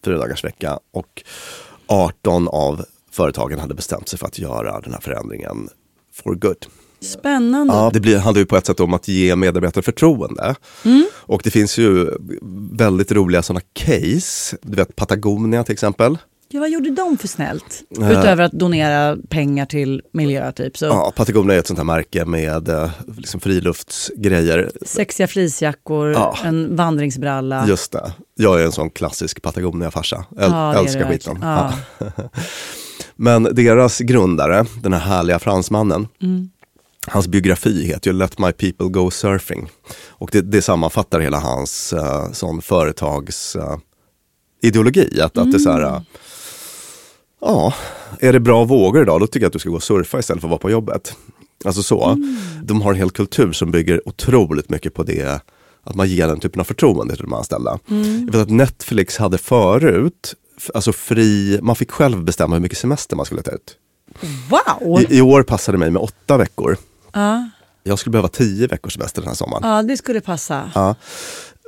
[0.05, 0.79] fyra dagars vecka.
[0.93, 1.23] Och
[1.87, 5.69] 18 av företagen hade bestämt sig för att göra den här förändringen
[6.13, 6.67] for good.
[7.01, 7.75] Spännande.
[7.75, 10.55] Ja, det blir, handlar ju på ett sätt om att ge medarbetare förtroende.
[11.11, 12.11] Och det finns ju
[12.73, 14.57] väldigt roliga sådana case.
[14.63, 16.19] Du vet Patagonia till exempel.
[16.49, 17.83] Ja, vad gjorde de för snällt?
[18.01, 18.11] Eh.
[18.11, 20.77] Utöver att donera pengar till miljö typ.
[20.79, 24.71] Så Ja, Patagonia är ett sånt här märke med eh, liksom friluftsgrejer.
[24.87, 26.39] Sexiga fleecejackor, Ja.
[26.45, 27.67] en vandringsbralla.
[27.69, 28.13] Just det.
[28.35, 30.17] Jag är en sån klassisk Patagonia-farsa.
[30.31, 31.39] Äl- Ja, älskar skiten.
[31.43, 31.73] Ja.
[33.17, 36.51] Men deras grundare, den här härliga fransmannen, Mm.
[37.07, 39.69] hans biografi heter ju Let My People Go Surfing.
[40.09, 43.77] Och det, det sammanfattar hela hans uh, sån företags eh,
[44.63, 45.21] ideologi.
[45.21, 46.03] Att, att det är så här, Mm.
[47.45, 47.75] Ja,
[48.21, 50.41] är det bra vågor idag, då tycker jag att du ska gå och surfa istället
[50.41, 51.17] för att vara på jobbet.
[51.65, 52.05] Alltså så.
[52.05, 52.37] Mm.
[52.63, 55.41] De har en hel kultur som bygger otroligt mycket på det,
[55.83, 57.79] att man ger den typen av förtroende till de anställda.
[57.91, 58.21] Mm.
[58.21, 60.35] Jag vet att Netflix hade förut,
[60.75, 63.77] alltså fri, man fick själv bestämma hur mycket semester man skulle ta ut.
[64.51, 65.01] Wow!
[65.03, 66.77] I, I år passade det mig med åtta veckor.
[67.13, 67.49] Ja.
[67.83, 69.71] Jag skulle behöva tio veckors semester den här sommaren.
[69.71, 70.71] ja, det skulle passa.
[70.75, 70.95] Ja.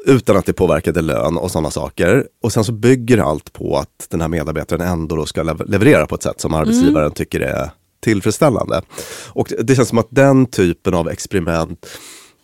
[0.08, 2.26] Utan att det påverkade lön och sådana saker.
[2.42, 6.06] Och sen så bygger allt på att den här medarbetaren ändå då ska lev- leverera
[6.06, 7.70] på ett sätt som arbetsgivaren tycker är
[8.02, 8.82] tillfredsställande.
[9.28, 11.86] Och det känns som att den typen av experiment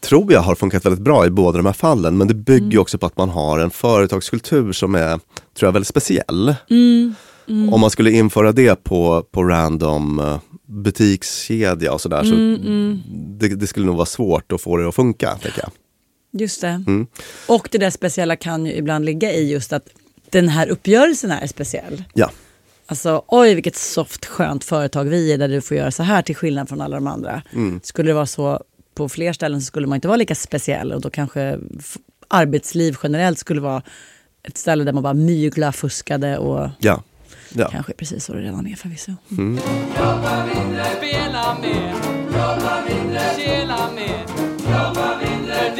[0.04, 2.18] tror jag har funkat väldigt bra i båda de här fallen.
[2.18, 5.08] Men det bygger ju också på att man har en företagskultur som är,
[5.58, 6.54] tror jag, väldigt speciell.
[7.72, 12.34] Om man skulle införa det på, på random eh, butikskedja och sådär så
[13.38, 15.38] det, det skulle nog vara svårt att få det att funka.
[15.56, 15.70] Jag.
[16.32, 16.68] Just det.
[16.86, 17.06] Mm.
[17.46, 19.88] Och det där speciella kan ju ibland ligga i just att
[20.30, 22.04] den här uppgörelsen är speciell.
[22.14, 22.30] Ja.
[22.86, 26.36] Alltså oj vilket soft skönt företag vi är där du får göra så här till
[26.36, 27.42] skillnad från alla de andra.
[27.52, 27.80] Mm.
[27.84, 28.64] Skulle det vara så
[28.94, 31.58] på fler ställen så skulle man inte vara lika speciell och då kanske
[32.28, 33.82] arbetsliv generellt skulle vara
[34.42, 37.02] ett ställe där man bara mygla, fuskade och Ja.
[37.48, 37.68] ja.
[37.70, 39.12] kanske precis så det redan är förvisso.
[39.28, 41.94] Jobba mindre, spela mer.
[42.26, 44.41] Jobba mindre, kela mer.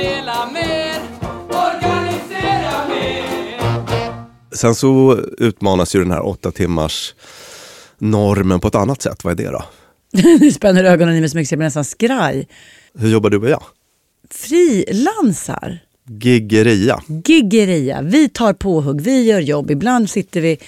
[0.03, 1.01] Dela mer.
[1.49, 4.25] Organisera mer.
[4.53, 7.15] Sen så utmanas ju den här åtta timmars
[7.99, 9.25] normen på ett annat sätt.
[9.25, 9.65] Vad är det då?
[10.41, 12.49] Nu spänner ögonen i mig så mycket så jag blir nästan skraj.
[12.99, 13.63] Hur jobbar du och jag?
[14.31, 15.79] Frilansar.
[16.09, 17.03] Giggeria.
[17.25, 18.03] Giggeria.
[18.03, 19.71] Vi tar påhugg, vi gör jobb.
[19.71, 20.59] Ibland sitter vi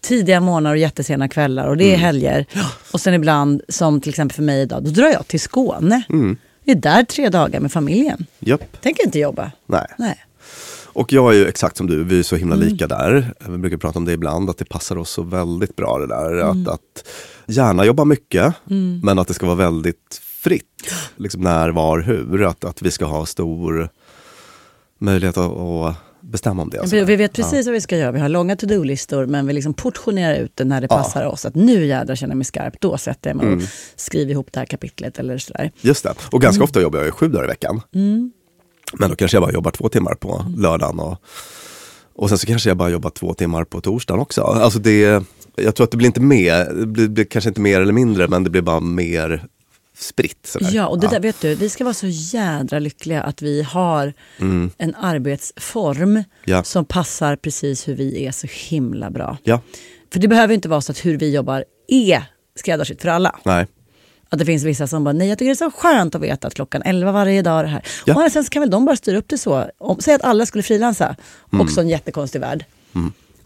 [0.00, 2.46] tidiga morgnar och jättesena kvällar och det är helger.
[2.92, 6.02] Och sen ibland, som till exempel för mig idag, då drar jag till Skåne.
[6.08, 6.36] Vi
[6.72, 8.26] är där tre dagar med familjen.
[8.38, 8.80] Japp.
[8.82, 9.52] Tänker inte jobba.
[9.66, 9.86] Nej.
[9.98, 10.24] Nej.
[10.98, 13.34] Och jag är ju exakt som du, vi är så himla lika där.
[13.48, 16.36] Vi brukar prata om det ibland, att det passar oss så väldigt bra det där.
[16.36, 17.08] Att, att
[17.46, 18.54] gärna jobba mycket,
[19.02, 20.92] men att det ska vara väldigt fritt.
[21.16, 22.44] Liksom när, var, hur.
[22.44, 23.88] Att, att vi ska ha stor
[24.98, 25.96] möjlighet att, att
[26.30, 26.86] bestämma om det.
[26.90, 28.12] Vi, vi vet precis vad vi ska göra.
[28.12, 31.46] Vi har långa to-do-listor men vi liksom portionerar ut det när det passar oss.
[31.46, 33.62] Att nu jädrar känner jag mig skarp, då sätter jag mig och
[33.96, 35.70] skriver ihop det här kapitlet eller sådär.
[35.80, 36.14] Just det.
[36.32, 37.80] Och ganska ofta jobbar jag ju sju dagar i veckan.
[38.98, 41.00] Men då kanske jag bara jobbar två timmar på lördagen.
[41.00, 41.16] Och,
[42.14, 44.42] och sen så kanske jag bara jobbar två timmar på torsdagen också.
[44.42, 45.24] Alltså det,
[45.56, 47.92] jag tror att det blir inte mer, det blir, det blir kanske inte mer eller
[47.92, 49.46] mindre, men det blir bara mer
[49.98, 50.46] spritt.
[50.46, 50.70] Sådär.
[50.72, 54.12] Ja, och det där vet du, vi ska vara så jädra lyckliga att vi har
[54.78, 56.64] en arbetsform Ja.
[56.64, 59.36] som passar precis hur vi är så himla bra.
[59.42, 59.60] Ja,
[60.12, 62.22] För det behöver inte vara så att hur vi jobbar är
[62.54, 63.38] skräddarsytt för alla.
[63.44, 63.66] nej.
[64.30, 66.46] Att det finns vissa som bara, nej jag tycker det är så skönt att veta
[66.48, 67.82] att klockan 11 varje dag är det här.
[68.06, 68.24] Ja.
[68.26, 69.70] Och sen så kan väl de bara styra upp det så.
[69.78, 71.16] Om, säg att alla skulle frilansa,
[71.52, 71.66] Mm.
[71.66, 72.64] också en jättekonstig värld.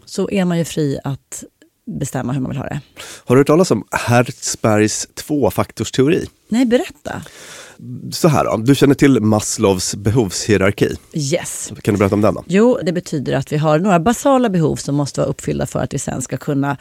[0.05, 1.43] Så är man ju fri att
[1.85, 2.79] bestämma hur man vill ha det.
[3.25, 6.25] Har du hört talas om Hertzbergs tvåfaktorsteori?
[6.49, 7.21] Nej, berätta.
[8.11, 10.95] så här då, du känner till Maslows behovshierarki.
[11.13, 11.71] Yes.
[11.81, 12.43] Kan du berätta om den då?
[12.47, 15.93] Jo, det betyder att vi har några basala behov som måste vara uppfyllda för att
[15.93, 16.77] vi sen ska kunna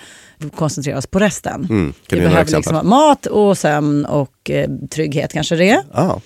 [0.56, 1.66] koncentrera oss på resten.
[1.70, 1.92] Mm.
[2.06, 5.82] Kan vi behöver liksom mat och sömn och eh, trygghet kanske det.
[5.92, 6.20] Ah,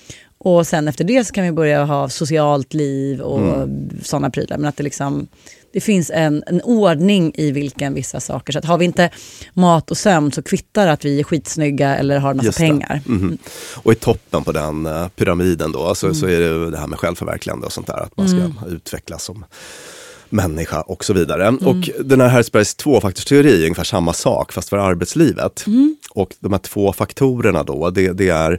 [0.46, 3.90] Och sen efter det så kan vi börja ha socialt liv och Mm.
[4.02, 4.58] sådana prylar.
[4.58, 5.26] Men att det, liksom,
[5.72, 8.52] det finns en, en ordning i vilken vissa saker.
[8.52, 9.10] Så att har vi inte
[9.54, 13.00] mat och sömn så kvittar att vi är skitsnygga eller har en massa pengar.
[13.06, 13.38] Mhm.
[13.74, 16.98] Och i toppen på den eh, pyramiden då så, så är det det här med
[16.98, 18.02] självförverkligande och sånt där.
[18.02, 19.44] Att man ska utvecklas som
[20.28, 21.48] människa och så vidare.
[21.48, 25.64] Och den här Herzbergs tvåfaktorsteori är ungefär samma sak fast för arbetslivet.
[26.10, 28.58] Och de här två faktorerna då, det, det är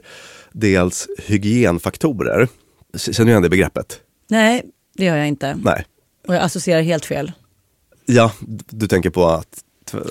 [0.59, 2.47] dels hygienfaktorer.
[2.97, 3.99] Känner du igen det begreppet?
[4.29, 4.63] Nej,
[4.97, 5.57] det gör jag inte.
[5.63, 5.85] Nej.
[6.27, 7.31] Och jag associerar helt fel.
[8.05, 8.31] Ja,
[8.69, 9.63] du tänker på att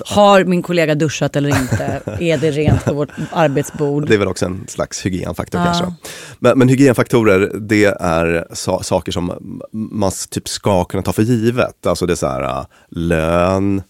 [0.05, 2.01] Har min kollega duschat eller inte?
[2.19, 4.07] är det rent på vårt arbetsbord?
[4.07, 5.65] Det är väl också en slags hygienfaktor Ja.
[5.65, 5.93] kanske.
[6.39, 11.85] Men, men hygienfaktorer, det är sa- saker som man typ ska kunna ta för givet.
[11.85, 13.81] Alltså det är så här äh, lön,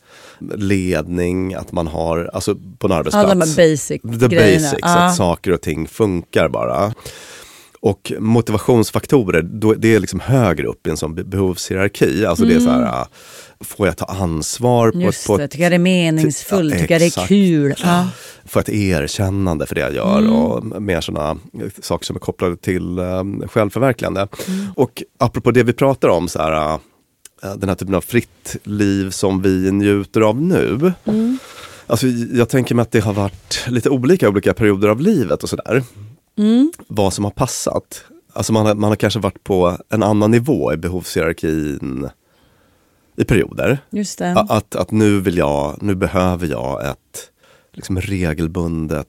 [0.56, 3.28] ledning, att man har, alltså på en arbetsplats.
[3.30, 4.62] Ja, de basic The grejerna.
[4.64, 5.08] basics, Ja.
[5.08, 6.94] att saker och ting funkar bara.
[7.80, 12.26] Och motivationsfaktorer, då, det är liksom högre upp i en sån be- behovshierarki.
[12.26, 13.06] Alltså det är så här, äh,
[13.62, 15.06] får jag ta ansvar på Mm.
[15.06, 17.28] Just ett, på det, ett tycker jag det är meningsfullt, Ja, tycker jag det är
[17.28, 17.74] kul.
[17.84, 18.08] Ja.
[18.46, 20.34] få ett erkännande för det jag gör Mm.
[20.34, 21.38] och mer sådana
[21.82, 24.28] saker som är kopplade till um, självförverkligande.
[24.48, 24.66] Mm.
[24.76, 26.78] Och apropå det vi pratar om, så här, äh,
[27.42, 30.94] den här typen av fritt liv som vi njuter av nu.
[31.06, 31.38] Mm.
[31.88, 35.50] Alltså, jag tänker mig att det har varit lite olika olika perioder av livet och
[35.50, 35.84] sådär.
[36.38, 36.72] Mm.
[36.88, 38.04] Vad som har passat.
[38.34, 42.10] Alltså man har, man har kanske varit på en annan nivå i behovshierarkin
[43.16, 43.80] i perioder.
[44.50, 47.32] Att, att nu vill jag, nu behöver jag ett
[47.74, 49.08] liksom regelbundet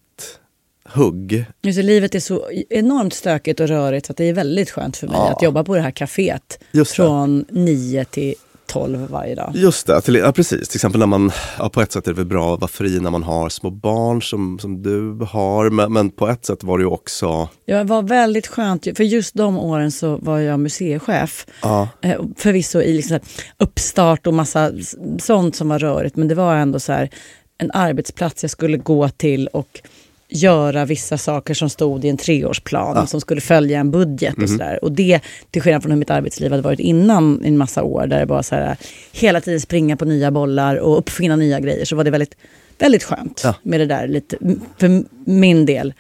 [0.94, 1.44] hugg.
[1.62, 4.96] Just det, livet är så enormt stökigt och rörigt så att det är väldigt skönt
[4.96, 5.32] för mig Ja.
[5.32, 6.96] att jobba på det här kaféet Just det.
[6.96, 8.34] från 9 till
[8.66, 9.52] 12 varje dag.
[9.54, 10.68] Just det, till, ja, precis.
[10.68, 13.00] Till exempel när man, ja, på ett sätt är det väl bra att vara fri
[13.00, 15.70] när man har små barn som, som du har.
[15.70, 19.34] Men, men på ett sätt var det ju också, Jag var väldigt skönt, för just
[19.34, 21.46] de åren så var jag museichef.
[21.62, 23.18] ja, Eh, Förvisso i liksom
[23.58, 24.70] uppstart och massa
[25.18, 27.10] sånt som var rörigt men det var ändå så här
[27.58, 29.80] en arbetsplats jag skulle gå till och
[30.30, 34.84] göra vissa saker som stod i en treårsplan som skulle följa en budget och sådär.
[34.84, 38.06] Och det, till skillnad från hur mitt arbetsliv hade varit innan i en massa år
[38.06, 38.76] där det var så här
[39.12, 42.36] hela tiden springa på nya bollar och uppfinna nya grejer så var det väldigt,
[42.78, 43.54] väldigt skönt Ja.
[43.62, 44.36] med det där lite,
[44.78, 45.94] för min del,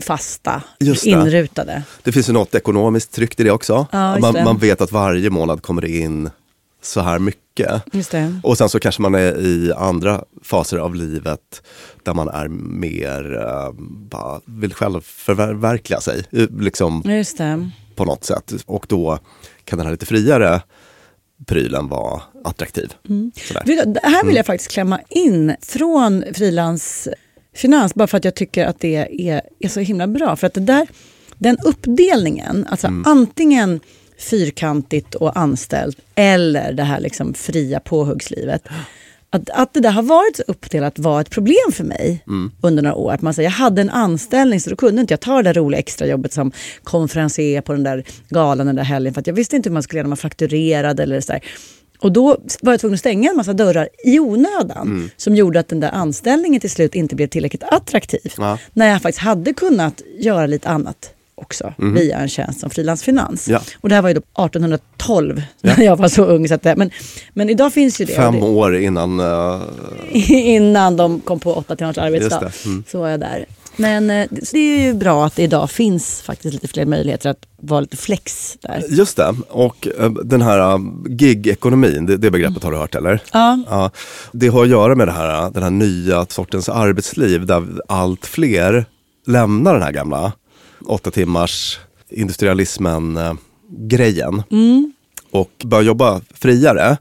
[0.00, 1.06] fasta, det.
[1.06, 1.82] inrutade.
[2.02, 3.86] det finns ju något ekonomiskt tryckt i det också.
[3.92, 4.44] Ja, man, det.
[4.44, 6.30] man vet att varje månad kommer det in
[6.84, 7.82] så här mycket.
[8.42, 11.62] Och sen så kanske man är i andra faser av livet
[12.02, 13.72] där man är mer, eh,
[14.10, 16.24] bara vill själv förverkliga sig.
[16.60, 17.02] Liksom
[17.94, 18.52] på något sätt.
[18.66, 19.18] Och då
[19.64, 20.62] kan den här lite friare
[21.46, 22.92] prylen vara attraktiv.
[23.02, 28.34] Vet du, Det här vill jag faktiskt klämma in från frilansfinans bara för att jag
[28.34, 28.96] tycker att det
[29.28, 30.36] är, är så himla bra.
[30.36, 30.86] För att det där,
[31.38, 33.80] den uppdelningen, alltså antingen
[34.18, 38.68] fyrkantigt och anställt eller det här liksom fria påhuggslivet.
[39.30, 42.24] Att, att det där har varit så uppdelat var ett problem för mig
[42.60, 43.12] under några år.
[43.12, 45.54] Att man säger, jag hade en anställning så då kunde inte jag ta det där
[45.54, 49.14] roliga extrajobbet som konferencier på den där galan den där helgen.
[49.14, 51.44] För att jag visste inte hur man skulle göra när man fakturerade eller så där.
[51.98, 55.10] Och då var jag tvungen att stänga en massa dörrar i onödan.
[55.16, 58.32] Som gjorde att den där anställningen till slut inte blev tillräckligt attraktiv.
[58.38, 58.58] Ja.
[58.72, 63.48] När jag faktiskt hade kunnat göra lite annat också via en tjänst som frilansfinans.
[63.48, 63.60] Ja.
[63.80, 66.48] Och det här var ju då 1812 när jag var så ung.
[66.48, 66.90] Så att det, men,
[67.32, 68.12] men idag finns ju det.
[68.14, 69.62] Fem år innan, eh,
[70.30, 72.52] innan de kom på åtta timmars arbetsdag.
[72.64, 72.84] Mm.
[72.88, 73.46] Så var jag där.
[73.76, 77.46] Men eh, det är ju bra att det idag finns faktiskt lite fler möjligheter att
[77.56, 78.84] vara lite flex där.
[78.88, 79.34] just det.
[79.48, 83.22] Och eh, den här eh, gig-ekonomin, det, det begreppet har du hört eller?
[83.32, 83.90] Ja, Ja,
[84.32, 88.84] det har att göra med det här, den här nya sortens arbetsliv där allt fler
[89.26, 90.32] lämnar den här gamla
[90.86, 94.42] åtta timmars industrialismen-grejen.
[95.30, 96.96] Och börjar jobba friare.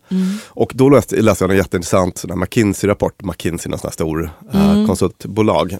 [0.47, 5.77] Och då läste, läste jag en jätteintressant McKinsey-rapport, McKinsey en sån stor eh, konsultbolag.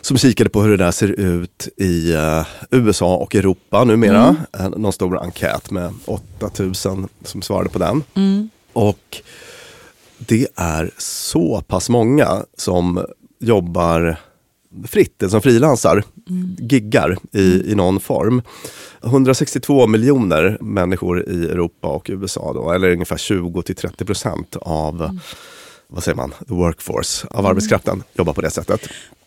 [0.00, 4.36] Som kikade på hur det där ser ut i eh, USA och Europa numera.
[4.52, 8.02] Eh, någon stor enkät med 8000 som svarade på den.
[8.72, 9.22] Och
[10.18, 13.04] det är så pass många som
[13.38, 14.16] jobbar
[14.86, 16.04] fritt, som frilansar,
[16.58, 18.42] giggar i, i någon form.
[19.04, 25.18] 162 miljoner människor i Europa och USA då, eller ungefär 20-30 procent av
[25.88, 28.80] vad säger man, the workforce, av arbetskraften jobbar på det sättet.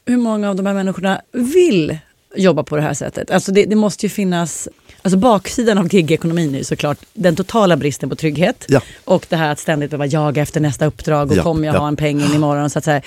[0.06, 1.98] hur många av de här människorna vill
[2.36, 3.32] jobba på det här sättet.
[3.32, 4.68] Alltså det, det måste ju finnas,
[5.02, 8.66] alltså baksidan av gigekonomin är ju såklart den totala bristen på trygghet.
[8.68, 8.82] Ja.
[9.06, 11.80] Och det här att ständigt behöva jaga efter nästa uppdrag och Ja, kommer jag ja.
[11.80, 12.70] ha en peng in imorgon.
[12.70, 13.02] Så att säga.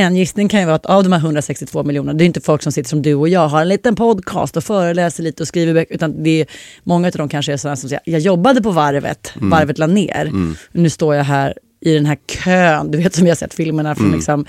[0.00, 2.62] En gissning kan ju vara att av de här 162 miljonerna, det är inte folk
[2.62, 5.74] som sitter som du och jag, har en liten podcast och föreläser lite och skriver
[5.74, 6.46] böcker, utan det är,
[6.84, 9.50] många av dem kanske är sådana som säger, jag jobbade på varvet, Mm.
[9.50, 10.30] varvet la ner,
[10.72, 13.94] nu står jag här i den här kön, du vet som vi har sett filmerna
[13.94, 14.44] från liksom,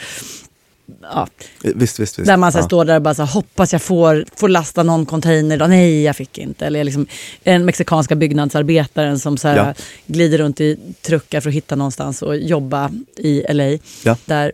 [1.02, 1.28] ja,
[1.64, 2.26] Visst, visst, visst.
[2.28, 2.64] där man så Ja.
[2.64, 5.70] står där och bara så hoppas jag får, får lasta någon container idag.
[5.70, 6.66] Nej, jag fick inte.
[6.66, 7.08] Eller liksom
[7.44, 9.74] den mexikanska byggnadsarbetaren som så här, Ja.
[10.08, 13.78] glider runt i truckar för att hitta någonstans och jobba i LA.
[14.04, 14.18] Ja.
[14.26, 14.52] Där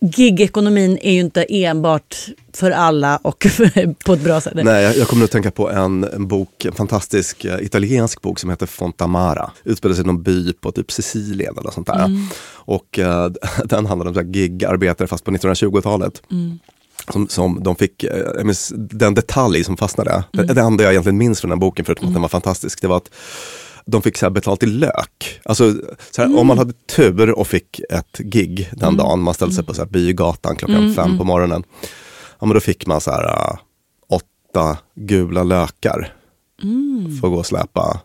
[0.00, 3.46] gigekonomin är ju inte enbart för alla och
[4.04, 4.52] på ett bra sätt.
[4.54, 8.50] Nej, jag, kommer att tänka på en, en bok, en fantastisk eh, italiensk bok som
[8.50, 9.50] heter Fontamara.
[9.64, 12.10] Utspelar sig i någon by på typ Sicilien eller sånt där.
[12.52, 13.30] Och eh,
[13.64, 16.22] den handlar om så här gigarbetare fast på 1920-talet.
[17.12, 21.18] Som, som de fick, eh, minns, den detalj som fastnade, det, det enda jag egentligen
[21.18, 23.10] minns från den boken förutom att den var fantastisk, det var att
[23.90, 25.40] de fick så här betalt i lök.
[25.44, 25.74] Alltså,
[26.10, 29.64] så här, Om man hade tur och fick ett gig den dagen, man ställde sig
[29.64, 31.62] på så här, Bygatan klockan fem på morgonen.
[32.38, 33.56] Ja, men då fick man så här, äh,
[34.10, 36.12] åtta gula lökar
[37.20, 38.00] för att gå och släpa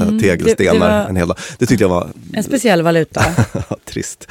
[0.00, 1.38] äh, tegelstenar Det- det var- en hel dag.
[1.58, 3.24] Det tyckte jag var En speciell valuta.
[3.84, 4.26] trist.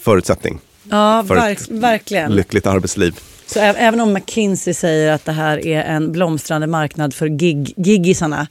[0.00, 0.58] Förutsättning
[0.90, 2.32] Ja, för verk, ett verkligen.
[2.32, 3.18] lyckligt arbetsliv.
[3.46, 8.46] Så även om McKinsey säger att det här är en blomstrande marknad för gig, giggisarna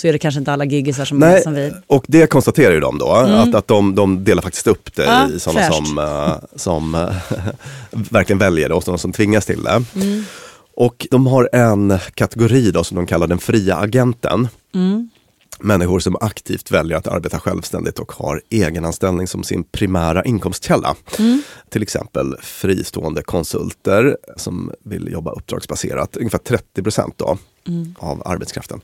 [0.00, 1.72] så är det kanske inte alla giggisar som är Nej, som vi.
[1.86, 5.28] och det konstaterar ju de då, att, att de, de delar faktiskt upp det Ja,
[5.28, 7.08] i sådana som, äh, som äh,
[7.90, 9.84] verkligen väljer det och sådana som tvingas till det.
[10.74, 14.48] Och de har en kategori då som de kallar den fria agenten.
[15.60, 20.94] Människor som aktivt väljer att arbeta självständigt och har egenanställning som sin primära inkomstkälla.
[21.68, 27.38] Till exempel fristående konsulter som vill jobba uppdragsbaserat, ungefär 30 procent då
[27.98, 28.80] av arbetskraften.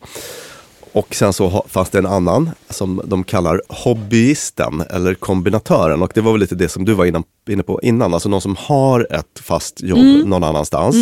[0.96, 6.02] Och sen så fanns det en annan som de kallar hobbyisten eller kombinatören.
[6.02, 8.14] Och det var väl lite det som du var inne, på innan.
[8.14, 10.96] Alltså någon som har ett fast jobb någon annanstans.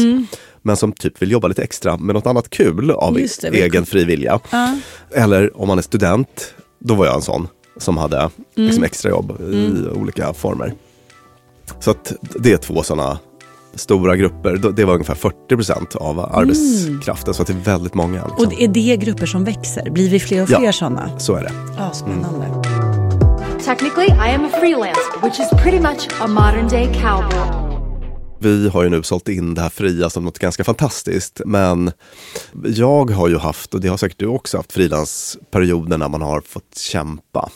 [0.63, 4.05] Men som typ vill jobba lite extra med något annat kul av det, egen fri
[4.05, 4.41] vilja.
[4.51, 4.77] Ja.
[5.15, 9.89] Eller om man är student, då var jag en sån som hade liksom extrajobb i
[9.95, 10.75] olika former.
[11.81, 13.19] Så att det är två sådana
[13.77, 14.73] stora grupper.
[14.77, 17.35] Det var ungefär 40 procent av arbetskraften.
[17.35, 18.27] Så att det är väldigt många.
[18.27, 18.47] Liksom.
[18.47, 19.91] Och är det grupper som växer?
[19.91, 20.59] Blir vi fler och Ja.
[20.59, 21.19] fler sådana?
[21.19, 21.53] Så är det.
[21.79, 22.47] Ja, spännande.
[23.65, 27.61] Technically, I am a freelancer, which is pretty much a modern day cowboy.
[28.39, 31.41] Vi har ju nu sålt in det här fria som något ganska fantastiskt.
[31.47, 31.93] Men
[32.65, 36.41] jag har ju haft, och det har säkert du också haft, frilansperioder när man har
[36.41, 37.49] fått kämpa.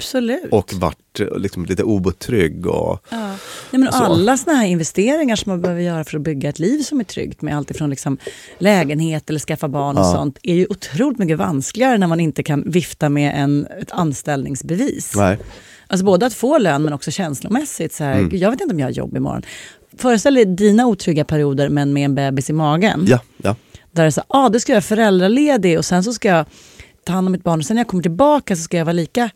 [0.00, 0.44] Absolut.
[0.52, 2.66] Och varit eh, liksom lite otrygg.
[2.66, 3.26] Och, Ja.
[3.70, 3.98] Nej, men Så.
[4.04, 7.04] alla såna här investeringar som man behöver göra för att bygga ett liv som är
[7.04, 8.18] tryggt med allt ifrån liksom
[8.58, 10.12] lägenhet eller skaffa barn och Ja.
[10.12, 15.12] sånt är ju otroligt mycket vanskligare när man inte kan vifta med en, ett anställningsbevis.
[15.16, 15.38] nej.
[15.86, 17.92] Alltså både att få lön men också känslomässigt.
[17.94, 18.28] Så här, Mm.
[18.28, 19.42] "Gud, Jag vet inte om jag har jobb imorgon.
[19.98, 23.04] Föreställ dig dina otrygga perioder men med en bebis i magen.
[23.08, 23.56] Ja, ja.
[23.92, 26.46] Där det är så ah, då ska jag vara föräldraledig och sen så ska jag
[27.04, 28.92] ta hand om mitt barn och sen när jag kommer tillbaka så ska jag vara
[28.92, 29.30] lika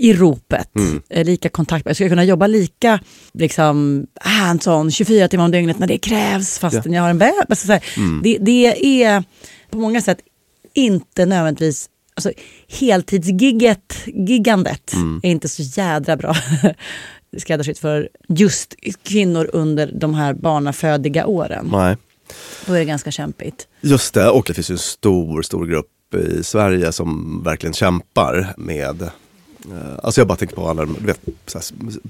[0.00, 1.02] i ropet, Mm.
[1.10, 1.86] eh, lika kontakt.
[1.86, 3.00] Jag ska kunna jobba lika
[3.32, 7.34] liksom, hands-on 24 timmar om dygnet när det krävs fastän jag har en bebis.
[7.48, 8.20] Alltså, så Mm.
[8.22, 9.24] det, det är
[9.70, 10.18] på många sätt
[10.74, 12.32] inte nödvändigtvis Alltså,
[12.68, 15.20] heltidsgigget, giggandet Mm.
[15.22, 16.36] är inte så jädra bra
[17.38, 21.68] skräddarsytt för just kvinnor under de här barnafödiga åren.
[21.72, 21.96] Nej.
[22.66, 23.66] Då är det ganska kämpigt.
[23.80, 28.54] Just det, och det finns ju en stor, stor grupp i Sverige som verkligen kämpar
[28.56, 29.10] med
[30.02, 31.20] Alltså jag bara tänker på alla du vet,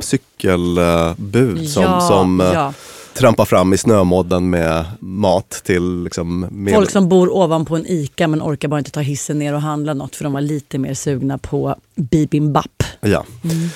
[0.01, 2.73] cykelbud som, Ja, som eh, ja.
[3.15, 8.29] trampar fram i snömodden med mat till liksom med, Folk som bor ovanpå en ICA
[8.29, 10.95] men orkar bara inte ta hissen ner och handla något för de var lite mer
[10.95, 12.83] sugna på bibimbap.
[13.01, 13.25] Ja.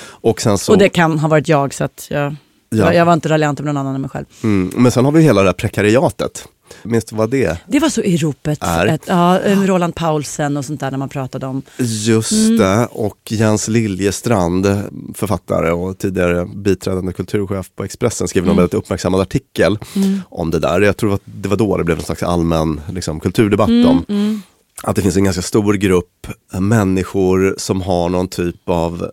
[0.07, 2.37] Och sen så, Och det kan ha varit jag så att jag,
[2.71, 2.85] Ja.
[2.85, 4.27] jag, jag var inte raljant över någon annan än mig själv.
[4.43, 6.49] mm, men sen har vi hela det här prekariatet.
[6.83, 7.59] Minns du vad det?
[7.69, 8.59] Det var så i ropet.
[8.89, 11.63] Ett, ja, eh, Roland Paulsen och sånt där när man pratade om.
[11.79, 12.57] Just Mm.
[12.57, 14.67] det, och Jens Liljestrand,
[15.15, 18.51] författare och tidigare biträdande kulturchef på Expressen, skrev Mm.
[18.51, 19.79] en väldigt uppmärksammad artikel
[20.29, 20.81] om det där.
[20.81, 24.43] Jag tror att det var då det blev en slags allmän liksom, kulturdebatt Mm, om
[24.83, 26.27] att det finns en ganska stor grupp
[26.59, 29.11] människor som har någon typ av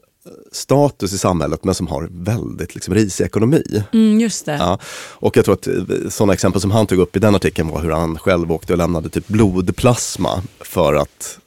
[0.52, 3.84] status i samhället men som har väldigt liksom, risig ekonomi.
[3.94, 4.56] Mm, just det.
[4.56, 4.80] Ja.
[5.10, 5.74] Och jag tror att eh,
[6.10, 8.78] sådana exempel som han tog upp i den artikeln var hur han själv åkte och
[8.78, 11.38] lämnade typ blodplasma för att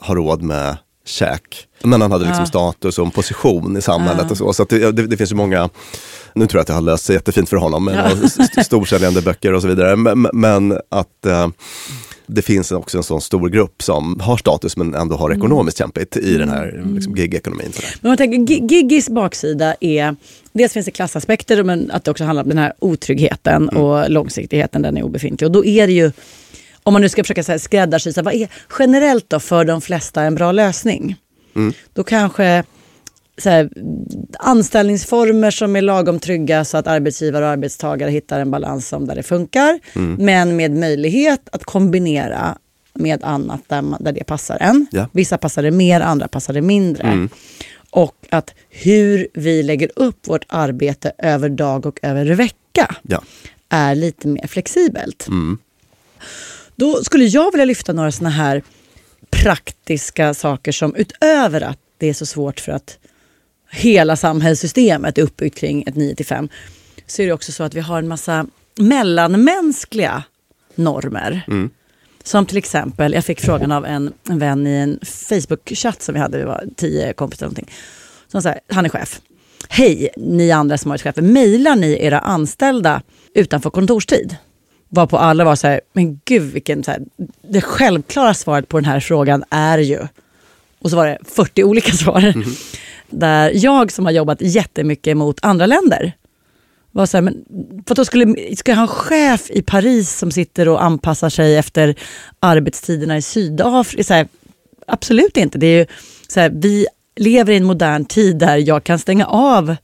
[0.00, 1.66] ha råd med käk.
[1.82, 4.52] Men han hade liksom status och en position i samhället och så.
[4.52, 5.70] Så det, det, det finns ju många,
[6.34, 9.52] nu tror jag att det har löst sig jättefint för honom, med st- storsäljande böcker
[9.52, 9.96] och så vidare.
[9.96, 11.48] Men, men att eh,
[12.26, 16.16] det finns också en sån stor grupp som har status men ändå har ekonomiskt kämpigt
[16.16, 17.72] i den här liksom, gig-ekonomin.
[18.00, 20.16] Men man tänker, gi- Giggis baksida är,
[20.52, 24.82] dels finns det klassaspekter men att det också handlar om den här otryggheten och långsiktigheten,
[24.82, 25.46] den är obefintlig.
[25.46, 26.12] Och då är det ju,
[26.82, 28.48] om man nu ska försöka så här skräddarsy, så här, vad är
[28.78, 31.16] generellt då för de flesta en bra lösning?
[31.94, 32.64] Då kanske
[33.44, 33.70] här,
[34.38, 39.14] anställningsformer som är lagom trygga så att arbetsgivare och arbetstagare hittar en balans som där
[39.14, 39.80] det funkar.
[40.18, 42.58] Men med möjlighet att kombinera
[42.94, 44.86] med annat där, man, där det passar en.
[44.90, 45.08] Ja.
[45.12, 47.28] Vissa passar det mer, andra passar det mindre.
[47.90, 53.22] Och att hur vi lägger upp vårt arbete över dag och över vecka Ja.
[53.68, 55.26] är lite mer flexibelt.
[56.76, 58.62] Då skulle jag vilja lyfta några såna här
[59.30, 62.98] praktiska saker som utöver att det är så svårt för att
[63.74, 66.48] hela samhällssystemet är uppbyggt kring ett 9 till 5
[67.06, 68.46] så är det också så att vi har en massa
[68.78, 70.22] mellanmänskliga
[70.74, 71.44] normer.
[72.22, 76.20] Som till exempel, jag fick frågan av en, en vän i en Facebook-chatt som vi
[76.20, 77.70] hade, vi var tio kompisar någonting.
[78.28, 79.20] Som sa, han är chef.
[79.68, 83.02] Hej, ni andra som har varit chefer, mejlar ni era anställda
[83.34, 84.36] utanför kontorstid?
[84.88, 87.00] Var på alla var så här, men gud vilken, så här,
[87.48, 89.98] det självklara svaret på den här frågan är ju,
[90.78, 92.34] och så var det 40 olika svar.
[93.10, 96.12] Där jag som har jobbat jättemycket mot andra länder,
[96.92, 97.44] var så här, men
[97.86, 101.56] för då skulle, ska jag ha en chef i Paris som sitter och anpassar sig
[101.56, 101.94] efter
[102.40, 104.04] arbetstiderna i Sydafrika?
[104.04, 104.28] Så här,
[104.86, 105.58] absolut inte.
[105.58, 105.86] Det är ju,
[106.28, 106.86] så här, vi
[107.16, 109.76] lever i en modern tid där jag kan stänga av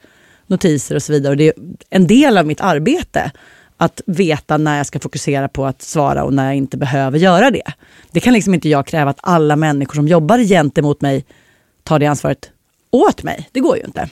[0.46, 1.30] notiser och så vidare.
[1.30, 1.54] Och det är
[1.90, 3.30] en del av mitt arbete
[3.76, 7.50] att veta när jag ska fokusera på att svara och när jag inte behöver göra
[7.50, 7.72] det.
[8.10, 11.24] Det kan liksom inte jag kräva att alla människor som jobbar gentemot mig
[11.84, 12.50] tar det ansvaret
[12.90, 13.48] åt mig.
[13.52, 14.08] Det går ju inte.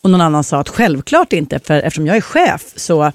[0.00, 3.12] Och någon annan sa att självklart inte, för eftersom jag är chef så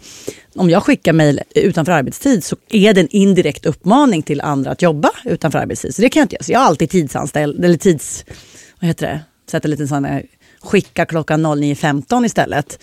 [0.56, 4.82] om jag skickar mejl utanför arbetstid så är det en indirekt uppmaning till andra att
[4.82, 5.96] jobba utanför arbetstid.
[5.96, 6.44] Så det kan jag inte göra.
[6.44, 8.26] Så jag är alltid tidsanställd, eller tids...
[8.80, 9.20] Vad heter det?
[9.52, 10.26] Sätter lite sån här,
[10.62, 12.80] skicka klockan 09.15 istället.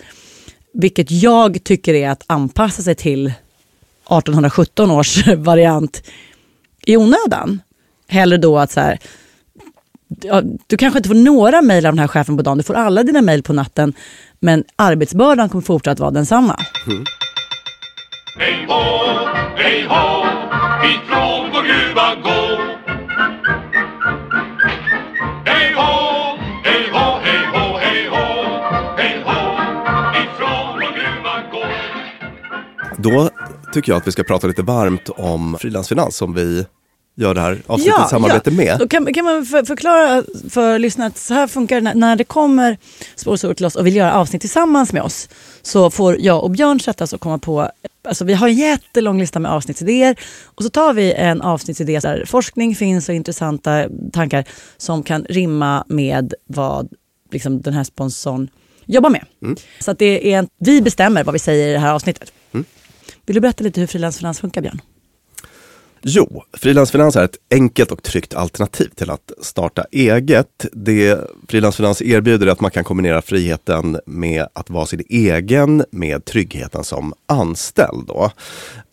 [0.73, 6.03] Vilket jag tycker är att anpassa sig till 1817 års variant
[6.85, 7.61] i onödan.
[8.07, 8.99] Hellre då att så här,
[10.07, 12.73] ja, du kanske inte får några mejl av den här chefen på dagen, du får
[12.73, 13.93] alla dina mejl på natten.
[14.39, 16.59] Men arbetsbördan kommer fortsatt vara densamma.
[18.39, 18.81] Hej hå,
[19.55, 20.25] hej hå,
[20.85, 22.61] ifrån vår gruva gå.
[25.45, 28.45] Hej hå, hej hå, hej hå, hej hå,
[28.97, 29.39] hej hå,
[30.21, 31.65] ifrån vår gruva gå.
[32.97, 33.29] Då
[33.73, 36.65] tycker jag att vi ska prata lite varmt om frilansfinans som vi
[37.15, 38.79] gör det här avsnittet i samarbete med.
[38.79, 42.23] Då kan, kan man för, förklara för lyssnarna att så här funkar när, när det
[42.23, 42.77] kommer
[43.15, 45.29] sponsorer till oss och vill göra avsnitt tillsammans med oss.
[45.61, 47.69] Så får jag och Björn sätta oss och komma på,
[48.07, 52.25] alltså vi har en jättelång lista med avsnittsidéer och så tar vi en avsnittsidé där
[52.25, 54.45] forskning finns och intressanta tankar
[54.77, 56.89] som kan rimma med vad
[57.31, 58.49] liksom, den här sponsorn
[58.85, 59.25] jobbar med.
[59.79, 62.31] Så att det är en, vi bestämmer vad vi säger i det här avsnittet.
[63.25, 64.81] Vill du berätta lite hur frilansfinans funkar Björn?
[66.07, 70.65] Jo, frilansfinans är ett enkelt och tryggt alternativ till att starta eget.
[70.71, 76.25] Det frilansfinans erbjuder är att man kan kombinera friheten med att vara sin egen med
[76.25, 78.07] tryggheten som anställd.
[78.07, 78.31] Då.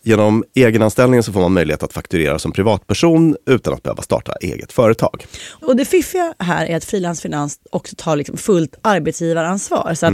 [0.03, 4.73] Genom egenanställningen så får man möjlighet att fakturera som privatperson utan att behöva starta eget
[4.73, 5.25] företag.
[5.61, 9.93] Och det fiffiga här är att frilansfinans också tar liksom fullt arbetsgivaransvar.
[9.93, 10.13] Så att,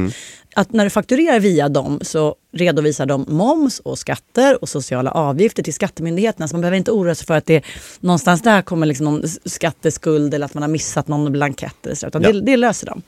[0.60, 5.64] att när du fakturerar via dem så redovisar de moms och skatter och sociala avgifter
[5.64, 6.48] till skattemyndigheterna.
[6.48, 7.64] Så man behöver inte oroa sig för att det
[8.00, 11.86] någonstans där kommer liksom någon skatteskuld eller att man har missat någon blankett.
[11.86, 12.32] Eller så, utan Ja.
[12.32, 13.02] det, det löser de.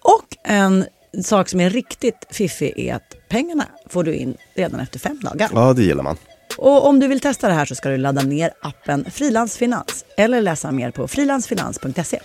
[0.00, 0.84] Och en
[1.24, 5.50] sak som är riktigt fiffig är att pengarna får du in redan efter fem dagar.
[5.54, 6.16] Ja, det gillar man.
[6.58, 10.42] Och om du vill testa det här så ska du ladda ner appen Frilansfinans eller
[10.42, 12.20] läsa mer på frilansfinans.se.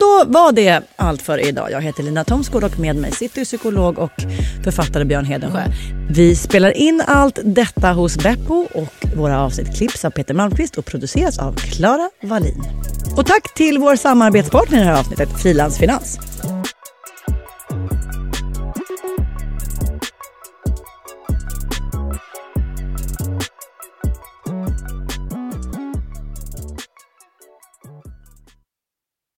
[0.00, 1.70] Då var det allt för idag.
[1.70, 4.10] Jag heter Lina Thomsgård och med mig sitter psykolog och
[4.64, 5.64] författare Björn Hedensjö.
[6.10, 10.84] Vi spelar in allt detta hos Beppo och våra avsnitt klipps av Peter Malmqvist och
[10.84, 12.62] produceras av Klara Wallin.
[13.16, 16.18] Och tack till vår samarbetspartner i det här avsnittet, Frilansfinans.